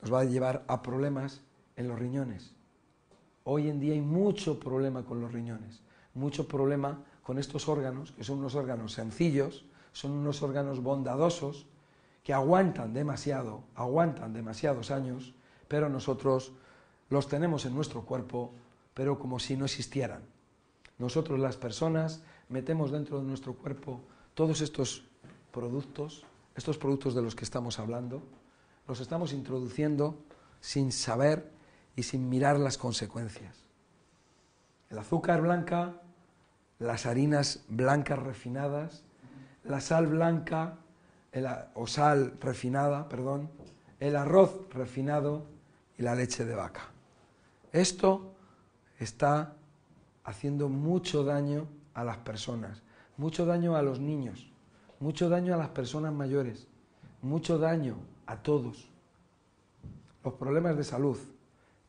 nos 0.00 0.12
va 0.12 0.20
a 0.20 0.24
llevar 0.24 0.64
a 0.68 0.82
problemas 0.82 1.40
en 1.76 1.88
los 1.88 1.98
riñones. 1.98 2.52
Hoy 3.44 3.68
en 3.68 3.80
día 3.80 3.94
hay 3.94 4.00
mucho 4.00 4.58
problema 4.60 5.04
con 5.04 5.20
los 5.20 5.32
riñones, 5.32 5.80
mucho 6.14 6.48
problema 6.48 7.02
con 7.22 7.38
estos 7.38 7.68
órganos, 7.68 8.12
que 8.12 8.24
son 8.24 8.38
unos 8.38 8.54
órganos 8.54 8.92
sencillos, 8.92 9.64
son 9.92 10.12
unos 10.12 10.42
órganos 10.42 10.82
bondadosos, 10.82 11.66
que 12.22 12.32
aguantan 12.32 12.94
demasiado, 12.94 13.64
aguantan 13.74 14.32
demasiados 14.32 14.90
años, 14.90 15.34
pero 15.68 15.88
nosotros 15.88 16.52
los 17.10 17.28
tenemos 17.28 17.66
en 17.66 17.74
nuestro 17.74 18.02
cuerpo, 18.02 18.52
pero 18.94 19.18
como 19.18 19.38
si 19.38 19.56
no 19.56 19.64
existieran. 19.64 20.22
Nosotros 20.98 21.38
las 21.40 21.56
personas 21.56 22.22
metemos 22.48 22.92
dentro 22.92 23.18
de 23.18 23.24
nuestro 23.24 23.54
cuerpo 23.54 24.00
todos 24.34 24.60
estos 24.60 25.04
productos, 25.50 26.24
estos 26.54 26.78
productos 26.78 27.14
de 27.14 27.22
los 27.22 27.34
que 27.34 27.44
estamos 27.44 27.78
hablando, 27.78 28.22
los 28.86 29.00
estamos 29.00 29.32
introduciendo 29.32 30.16
sin 30.60 30.92
saber 30.92 31.50
y 31.96 32.04
sin 32.04 32.28
mirar 32.28 32.58
las 32.58 32.78
consecuencias. 32.78 33.64
El 34.90 34.98
azúcar 34.98 35.40
blanca, 35.40 36.01
las 36.82 37.06
harinas 37.06 37.64
blancas 37.68 38.18
refinadas, 38.18 39.04
la 39.64 39.80
sal 39.80 40.08
blanca 40.08 40.78
o 41.74 41.86
sal 41.86 42.34
refinada, 42.40 43.08
perdón, 43.08 43.50
el 44.00 44.16
arroz 44.16 44.68
refinado 44.70 45.46
y 45.96 46.02
la 46.02 46.14
leche 46.14 46.44
de 46.44 46.54
vaca. 46.54 46.82
Esto 47.72 48.34
está 48.98 49.54
haciendo 50.24 50.68
mucho 50.68 51.24
daño 51.24 51.68
a 51.94 52.04
las 52.04 52.18
personas, 52.18 52.82
mucho 53.16 53.46
daño 53.46 53.76
a 53.76 53.82
los 53.82 54.00
niños, 54.00 54.50
mucho 54.98 55.28
daño 55.28 55.54
a 55.54 55.58
las 55.58 55.68
personas 55.68 56.12
mayores, 56.12 56.66
mucho 57.22 57.58
daño 57.58 57.96
a 58.26 58.42
todos. 58.42 58.90
Los 60.24 60.34
problemas 60.34 60.76
de 60.76 60.84
salud, 60.84 61.18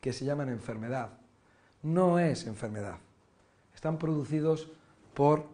que 0.00 0.12
se 0.12 0.24
llaman 0.24 0.48
enfermedad, 0.48 1.10
no 1.82 2.18
es 2.18 2.46
enfermedad. 2.46 2.98
Están 3.74 3.98
producidos 3.98 4.70
por 5.14 5.46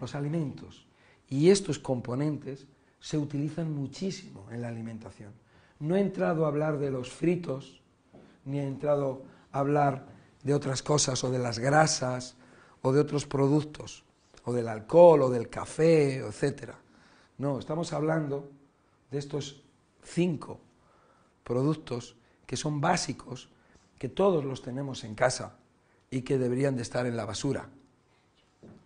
los 0.00 0.14
alimentos. 0.14 0.86
Y 1.28 1.50
estos 1.50 1.78
componentes 1.78 2.66
se 3.00 3.18
utilizan 3.18 3.72
muchísimo 3.72 4.46
en 4.50 4.62
la 4.62 4.68
alimentación. 4.68 5.32
No 5.80 5.96
he 5.96 6.00
entrado 6.00 6.44
a 6.44 6.48
hablar 6.48 6.78
de 6.78 6.90
los 6.90 7.10
fritos, 7.10 7.82
ni 8.44 8.58
he 8.58 8.66
entrado 8.66 9.22
a 9.52 9.60
hablar 9.60 10.06
de 10.42 10.54
otras 10.54 10.82
cosas 10.82 11.22
o 11.24 11.30
de 11.30 11.38
las 11.38 11.58
grasas 11.58 12.36
o 12.82 12.92
de 12.92 13.00
otros 13.00 13.26
productos, 13.26 14.04
o 14.44 14.52
del 14.52 14.68
alcohol 14.68 15.22
o 15.22 15.30
del 15.30 15.48
café, 15.48 16.18
etc. 16.18 16.72
No, 17.38 17.58
estamos 17.58 17.92
hablando 17.92 18.50
de 19.10 19.18
estos 19.18 19.62
cinco 20.02 20.60
productos 21.42 22.16
que 22.46 22.56
son 22.56 22.80
básicos, 22.80 23.48
que 23.98 24.08
todos 24.08 24.44
los 24.44 24.62
tenemos 24.62 25.02
en 25.04 25.14
casa 25.14 25.56
y 26.10 26.22
que 26.22 26.38
deberían 26.38 26.76
de 26.76 26.82
estar 26.82 27.06
en 27.06 27.16
la 27.16 27.24
basura. 27.24 27.68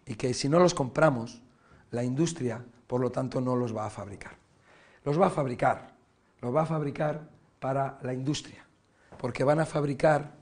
Y 0.09 0.15
que 0.15 0.33
si 0.35 0.49
no 0.49 0.59
los 0.59 0.75
compramos, 0.75 1.43
la 1.91 2.03
industria, 2.03 2.65
por 2.87 3.01
lo 3.01 3.13
tanto, 3.13 3.41
no 3.41 3.55
los 3.55 3.77
va 3.77 3.87
a 3.87 3.91
fabricar. 3.91 4.33
Los 5.05 5.21
va 5.21 5.27
a 5.27 5.31
fabricar, 5.31 5.93
los 6.41 6.55
va 6.55 6.63
a 6.63 6.67
fabricar 6.67 7.29
para 7.61 7.99
la 8.03 8.15
industria, 8.15 8.65
porque 9.19 9.45
van 9.45 9.61
a 9.61 9.67
fabricar 9.67 10.33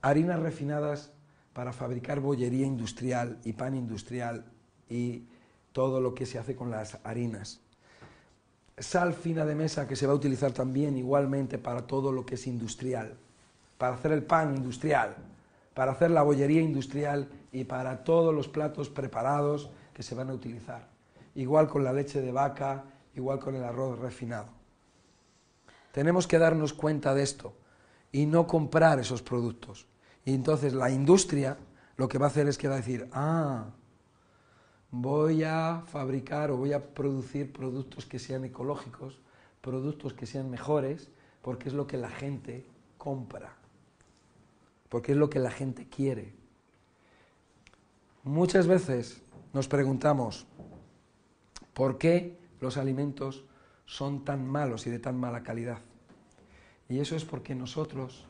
harinas 0.00 0.38
refinadas 0.40 1.10
para 1.52 1.72
fabricar 1.72 2.20
bollería 2.20 2.66
industrial 2.66 3.38
y 3.44 3.52
pan 3.52 3.74
industrial 3.74 4.44
y 4.88 5.24
todo 5.72 6.00
lo 6.00 6.14
que 6.14 6.24
se 6.24 6.38
hace 6.38 6.54
con 6.54 6.70
las 6.70 6.98
harinas. 7.02 7.60
Sal 8.78 9.12
fina 9.12 9.44
de 9.44 9.56
mesa 9.56 9.88
que 9.88 9.96
se 9.96 10.06
va 10.06 10.12
a 10.12 10.16
utilizar 10.16 10.52
también 10.52 10.96
igualmente 10.96 11.58
para 11.58 11.86
todo 11.86 12.12
lo 12.12 12.24
que 12.24 12.36
es 12.36 12.46
industrial, 12.46 13.16
para 13.76 13.94
hacer 13.94 14.12
el 14.12 14.22
pan 14.22 14.54
industrial, 14.56 15.16
para 15.78 15.92
hacer 15.92 16.10
la 16.10 16.22
bollería 16.22 16.60
industrial 16.60 17.28
y 17.52 17.62
para 17.62 18.02
todos 18.02 18.34
los 18.34 18.48
platos 18.48 18.90
preparados 18.90 19.70
que 19.94 20.02
se 20.02 20.16
van 20.16 20.28
a 20.28 20.34
utilizar. 20.34 20.88
Igual 21.36 21.68
con 21.68 21.84
la 21.84 21.92
leche 21.92 22.20
de 22.20 22.32
vaca, 22.32 22.86
igual 23.14 23.38
con 23.38 23.54
el 23.54 23.62
arroz 23.62 23.96
refinado. 24.00 24.48
Tenemos 25.92 26.26
que 26.26 26.40
darnos 26.40 26.72
cuenta 26.72 27.14
de 27.14 27.22
esto 27.22 27.54
y 28.10 28.26
no 28.26 28.48
comprar 28.48 28.98
esos 28.98 29.22
productos. 29.22 29.86
Y 30.24 30.34
entonces 30.34 30.74
la 30.74 30.90
industria 30.90 31.56
lo 31.96 32.08
que 32.08 32.18
va 32.18 32.26
a 32.26 32.30
hacer 32.30 32.48
es 32.48 32.58
que 32.58 32.66
va 32.66 32.74
a 32.74 32.78
decir, 32.78 33.08
ah, 33.12 33.66
voy 34.90 35.44
a 35.44 35.84
fabricar 35.86 36.50
o 36.50 36.56
voy 36.56 36.72
a 36.72 36.92
producir 36.92 37.52
productos 37.52 38.04
que 38.04 38.18
sean 38.18 38.44
ecológicos, 38.44 39.20
productos 39.60 40.12
que 40.12 40.26
sean 40.26 40.50
mejores, 40.50 41.08
porque 41.40 41.68
es 41.68 41.74
lo 41.76 41.86
que 41.86 41.98
la 41.98 42.10
gente 42.10 42.66
compra, 42.96 43.57
porque 44.88 45.12
es 45.12 45.18
lo 45.18 45.30
que 45.30 45.38
la 45.38 45.50
gente 45.50 45.88
quiere. 45.88 46.34
Muchas 48.22 48.66
veces 48.66 49.22
nos 49.52 49.68
preguntamos, 49.68 50.46
¿por 51.74 51.98
qué 51.98 52.38
los 52.60 52.76
alimentos 52.76 53.44
son 53.86 54.24
tan 54.24 54.46
malos 54.46 54.86
y 54.86 54.90
de 54.90 54.98
tan 54.98 55.18
mala 55.18 55.42
calidad? 55.42 55.78
Y 56.88 57.00
eso 57.00 57.16
es 57.16 57.24
porque 57.24 57.54
nosotros 57.54 58.26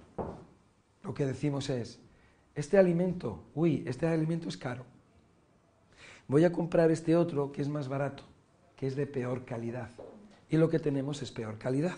lo 1.02 1.14
que 1.14 1.26
decimos 1.26 1.70
es, 1.70 2.00
este 2.54 2.76
alimento, 2.76 3.44
uy, 3.54 3.84
este 3.86 4.06
alimento 4.06 4.48
es 4.48 4.56
caro. 4.56 4.84
Voy 6.26 6.44
a 6.44 6.52
comprar 6.52 6.90
este 6.90 7.16
otro 7.16 7.52
que 7.52 7.62
es 7.62 7.68
más 7.68 7.88
barato, 7.88 8.24
que 8.76 8.86
es 8.86 8.96
de 8.96 9.06
peor 9.06 9.44
calidad. 9.44 9.90
Y 10.50 10.56
lo 10.56 10.68
que 10.68 10.78
tenemos 10.78 11.22
es 11.22 11.30
peor 11.30 11.56
calidad. 11.58 11.96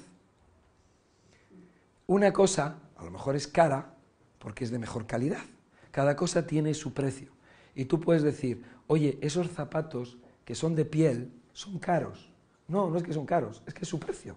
Una 2.07 2.33
cosa, 2.33 2.79
a 2.97 3.05
lo 3.05 3.11
mejor 3.11 3.37
es 3.37 3.47
cara, 3.47 3.95
porque 4.41 4.65
es 4.65 4.73
de 4.73 4.81
mejor 4.81 5.07
calidad. 5.07 5.45
Cada 5.93 6.17
cosa 6.17 6.49
tiene 6.49 6.75
su 6.75 6.93
precio. 6.93 7.31
Y 7.77 7.85
tú 7.85 8.01
puedes 8.01 8.25
decir, 8.25 8.65
oye, 8.89 9.17
esos 9.21 9.49
zapatos 9.51 10.19
que 10.45 10.57
son 10.57 10.75
de 10.75 10.85
piel 10.85 11.33
son 11.53 11.79
caros. 11.79 12.33
No, 12.67 12.91
no 12.91 12.97
es 12.97 13.05
que 13.05 13.13
son 13.13 13.27
caros, 13.27 13.63
es 13.67 13.75
que 13.75 13.83
es 13.83 13.89
su 13.89 14.01
precio. 14.01 14.37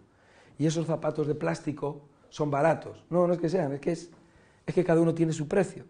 Y 0.60 0.68
esos 0.68 0.86
zapatos 0.86 1.26
de 1.26 1.34
plástico 1.34 2.04
son 2.30 2.52
baratos. 2.52 3.04
No, 3.10 3.26
no 3.26 3.34
es 3.34 3.40
que 3.40 3.50
sean, 3.50 3.74
es 3.74 3.80
que 3.80 3.92
es 3.94 4.12
es 4.66 4.74
que 4.74 4.84
cada 4.84 5.02
uno 5.02 5.14
tiene 5.14 5.34
su 5.34 5.48
precio. 5.48 5.86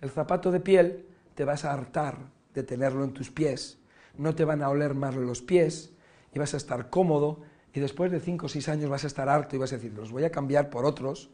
El 0.00 0.10
zapato 0.10 0.50
de 0.50 0.60
piel 0.60 1.06
te 1.34 1.44
vas 1.44 1.64
a 1.64 1.72
hartar 1.72 2.18
de 2.54 2.62
tenerlo 2.62 3.04
en 3.04 3.12
tus 3.12 3.30
pies, 3.30 3.78
no 4.16 4.34
te 4.34 4.44
van 4.44 4.62
a 4.62 4.68
oler 4.68 4.94
más 4.94 5.14
los 5.14 5.42
pies 5.42 5.92
y 6.34 6.38
vas 6.38 6.54
a 6.54 6.56
estar 6.56 6.90
cómodo 6.90 7.40
y 7.72 7.80
después 7.80 8.10
de 8.10 8.20
5 8.20 8.46
o 8.46 8.48
6 8.48 8.68
años 8.68 8.90
vas 8.90 9.04
a 9.04 9.06
estar 9.06 9.28
harto 9.28 9.54
y 9.54 9.58
vas 9.58 9.72
a 9.72 9.76
decir, 9.76 9.92
los 9.92 10.10
voy 10.10 10.24
a 10.24 10.32
cambiar 10.32 10.70
por 10.70 10.84
otros 10.84 11.30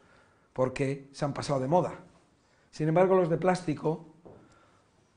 porque 0.52 1.08
se 1.12 1.24
han 1.24 1.32
pasado 1.32 1.60
de 1.60 1.68
moda. 1.68 2.00
Sin 2.76 2.88
embargo, 2.88 3.16
los 3.16 3.30
de 3.30 3.38
plástico 3.38 4.04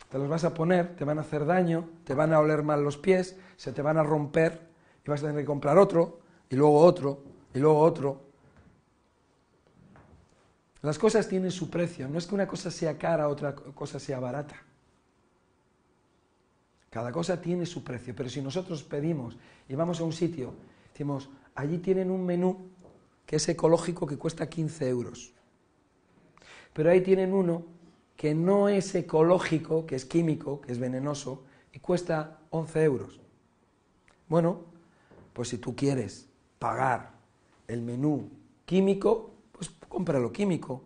te 0.10 0.18
los 0.18 0.30
vas 0.30 0.46
a 0.46 0.54
poner, 0.54 0.96
te 0.96 1.04
van 1.04 1.18
a 1.18 1.24
hacer 1.24 1.46
daño, 1.46 1.90
te 2.06 2.14
van 2.14 2.32
a 2.32 2.40
oler 2.40 2.64
mal 2.64 2.82
los 2.82 2.96
pies, 2.96 3.36
se 3.58 3.74
te 3.74 3.82
van 3.82 3.98
a 3.98 4.04
romper 4.04 4.70
y 5.06 5.10
vas 5.10 5.20
a 5.20 5.28
tener 5.28 5.42
que 5.42 5.46
comprar 5.46 5.78
otro 5.78 6.22
y 6.50 6.56
luego 6.56 6.80
otro 6.80 7.22
y 7.54 7.60
luego 7.60 7.82
otro. 7.82 8.22
Las 10.84 10.98
cosas 10.98 11.28
tienen 11.28 11.52
su 11.52 11.70
precio, 11.70 12.08
no 12.08 12.18
es 12.18 12.28
que 12.28 12.36
una 12.36 12.48
cosa 12.48 12.72
sea 12.72 12.98
cara, 12.98 13.28
otra 13.28 13.54
cosa 13.54 14.00
sea 14.00 14.22
barata. 14.22 14.56
Cada 16.90 17.12
cosa 17.12 17.42
tiene 17.42 17.66
su 17.66 17.84
precio, 17.84 18.16
pero 18.16 18.30
si 18.30 18.42
nosotros 18.42 18.84
pedimos 18.84 19.36
y 19.68 19.76
vamos 19.76 20.00
a 20.00 20.06
un 20.06 20.14
sitio, 20.14 20.54
decimos, 20.94 21.30
allí 21.56 21.80
tienen 21.80 22.10
un 22.10 22.26
menú 22.26 22.70
que 23.26 23.36
es 23.36 23.50
ecológico 23.50 24.08
que 24.08 24.18
cuesta 24.18 24.48
15 24.48 24.88
euros, 24.88 25.34
pero 26.74 26.90
ahí 26.90 27.02
tienen 27.02 27.34
uno 27.34 27.64
que 28.16 28.36
no 28.36 28.70
es 28.70 28.94
ecológico, 28.96 29.86
que 29.86 29.96
es 29.96 30.06
químico, 30.06 30.62
que 30.62 30.72
es 30.72 30.80
venenoso, 30.80 31.44
y 31.72 31.80
cuesta 31.80 32.40
11 32.50 32.84
euros. 32.84 33.20
Bueno, 34.28 34.62
pues 35.34 35.50
si 35.50 35.58
tú 35.58 35.76
quieres 35.76 36.28
pagar 36.60 37.12
el 37.68 37.82
menú 37.82 38.30
químico, 38.66 39.32
compra 39.88 40.20
lo 40.20 40.32
químico, 40.32 40.84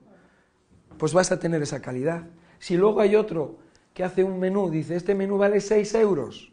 pues 0.97 1.13
vas 1.13 1.31
a 1.31 1.39
tener 1.39 1.61
esa 1.61 1.81
calidad. 1.81 2.27
Si 2.59 2.77
luego 2.77 3.01
hay 3.01 3.15
otro 3.15 3.57
que 3.93 4.03
hace 4.03 4.23
un 4.23 4.39
menú, 4.39 4.69
dice, 4.69 4.95
este 4.95 5.15
menú 5.15 5.37
vale 5.37 5.59
6 5.59 5.93
euros, 5.95 6.51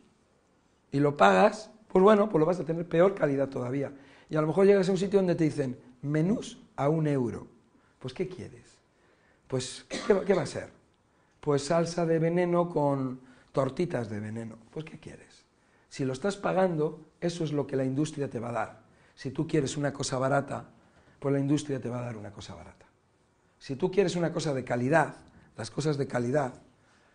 y 0.92 0.98
lo 0.98 1.16
pagas, 1.16 1.70
pues 1.88 2.02
bueno, 2.02 2.28
pues 2.28 2.40
lo 2.40 2.46
vas 2.46 2.58
a 2.58 2.64
tener 2.64 2.88
peor 2.88 3.14
calidad 3.14 3.48
todavía. 3.48 3.92
Y 4.28 4.36
a 4.36 4.40
lo 4.40 4.46
mejor 4.46 4.66
llegas 4.66 4.88
a 4.88 4.92
un 4.92 4.98
sitio 4.98 5.18
donde 5.18 5.34
te 5.34 5.44
dicen, 5.44 5.78
menús 6.02 6.58
a 6.76 6.88
un 6.88 7.06
euro. 7.06 7.46
Pues 7.98 8.14
¿qué 8.14 8.28
quieres? 8.28 8.79
Pues 9.50 9.84
¿qué, 9.88 9.98
qué 10.24 10.32
va 10.32 10.42
a 10.42 10.46
ser? 10.46 10.70
Pues 11.40 11.64
salsa 11.64 12.06
de 12.06 12.20
veneno 12.20 12.68
con 12.68 13.20
tortitas 13.50 14.08
de 14.08 14.20
veneno. 14.20 14.56
Pues 14.70 14.84
¿qué 14.84 15.00
quieres? 15.00 15.44
Si 15.88 16.04
lo 16.04 16.12
estás 16.12 16.36
pagando, 16.36 17.00
eso 17.20 17.42
es 17.42 17.50
lo 17.50 17.66
que 17.66 17.74
la 17.74 17.84
industria 17.84 18.30
te 18.30 18.38
va 18.38 18.50
a 18.50 18.52
dar. 18.52 18.80
Si 19.16 19.32
tú 19.32 19.48
quieres 19.48 19.76
una 19.76 19.92
cosa 19.92 20.18
barata, 20.18 20.66
pues 21.18 21.32
la 21.32 21.40
industria 21.40 21.80
te 21.80 21.88
va 21.88 21.98
a 21.98 22.04
dar 22.04 22.16
una 22.16 22.30
cosa 22.30 22.54
barata. 22.54 22.86
Si 23.58 23.74
tú 23.74 23.90
quieres 23.90 24.14
una 24.14 24.32
cosa 24.32 24.54
de 24.54 24.62
calidad, 24.62 25.16
las 25.56 25.68
cosas 25.72 25.98
de 25.98 26.06
calidad, 26.06 26.54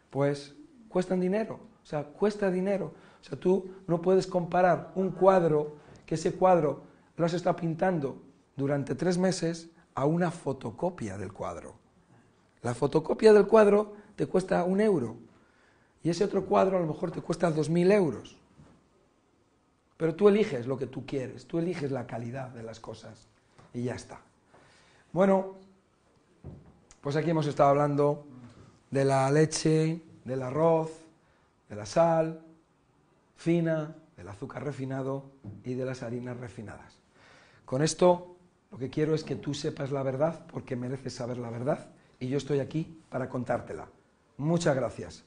pues 0.10 0.56
cuestan 0.90 1.22
dinero, 1.22 1.62
o 1.82 1.86
sea, 1.86 2.04
cuesta 2.04 2.52
dinero. 2.52 2.94
O 3.22 3.24
sea, 3.24 3.40
tú 3.40 3.76
no 3.88 4.02
puedes 4.02 4.28
comparar 4.28 4.92
un 4.96 5.12
cuadro, 5.12 5.78
que 6.06 6.16
ese 6.16 6.34
cuadro 6.34 6.84
lo 7.16 7.26
has 7.26 7.34
estado 7.34 7.56
pintando 7.56 8.22
durante 8.58 8.94
tres 8.94 9.18
meses, 9.18 9.70
a 9.94 10.04
una 10.04 10.32
fotocopia 10.32 11.18
del 11.18 11.32
cuadro. 11.32 11.85
La 12.66 12.74
fotocopia 12.74 13.32
del 13.32 13.46
cuadro 13.46 13.94
te 14.16 14.26
cuesta 14.26 14.64
un 14.64 14.82
euro 14.82 15.18
y 16.04 16.10
ese 16.10 16.24
otro 16.24 16.46
cuadro 16.46 16.78
a 16.78 16.80
lo 16.80 16.88
mejor 16.88 17.12
te 17.12 17.22
cuesta 17.22 17.52
dos 17.52 17.70
mil 17.70 17.92
euros. 17.92 18.38
Pero 19.98 20.16
tú 20.16 20.30
eliges 20.30 20.66
lo 20.66 20.76
que 20.76 20.88
tú 20.88 21.06
quieres, 21.06 21.46
tú 21.46 21.60
eliges 21.60 21.92
la 21.92 22.08
calidad 22.08 22.50
de 22.50 22.64
las 22.64 22.80
cosas 22.80 23.28
y 23.72 23.84
ya 23.84 23.94
está. 23.94 24.20
Bueno, 25.14 25.58
pues 27.02 27.16
aquí 27.16 27.30
hemos 27.30 27.46
estado 27.46 27.70
hablando 27.70 28.26
de 28.90 29.06
la 29.06 29.30
leche, 29.30 30.02
del 30.24 30.42
arroz, 30.42 30.90
de 31.70 31.76
la 31.76 31.86
sal 31.86 32.42
fina, 33.36 33.96
del 34.18 34.28
azúcar 34.28 34.64
refinado 34.64 35.26
y 35.64 35.76
de 35.76 35.86
las 35.86 36.02
harinas 36.02 36.38
refinadas. 36.38 36.98
Con 37.64 37.84
esto 37.84 38.36
lo 38.72 38.80
que 38.80 38.90
quiero 38.90 39.14
es 39.14 39.24
que 39.24 39.36
tú 39.36 39.54
sepas 39.54 39.92
la 39.92 40.02
verdad 40.02 40.48
porque 40.52 40.76
mereces 40.76 41.14
saber 41.14 41.38
la 41.38 41.52
verdad 41.52 41.92
y 42.26 42.30
yo 42.30 42.38
estoy 42.38 42.60
aquí 42.60 43.02
para 43.10 43.30
contártela. 43.30 43.88
Muchas 44.38 44.76
gracias. 44.76 45.24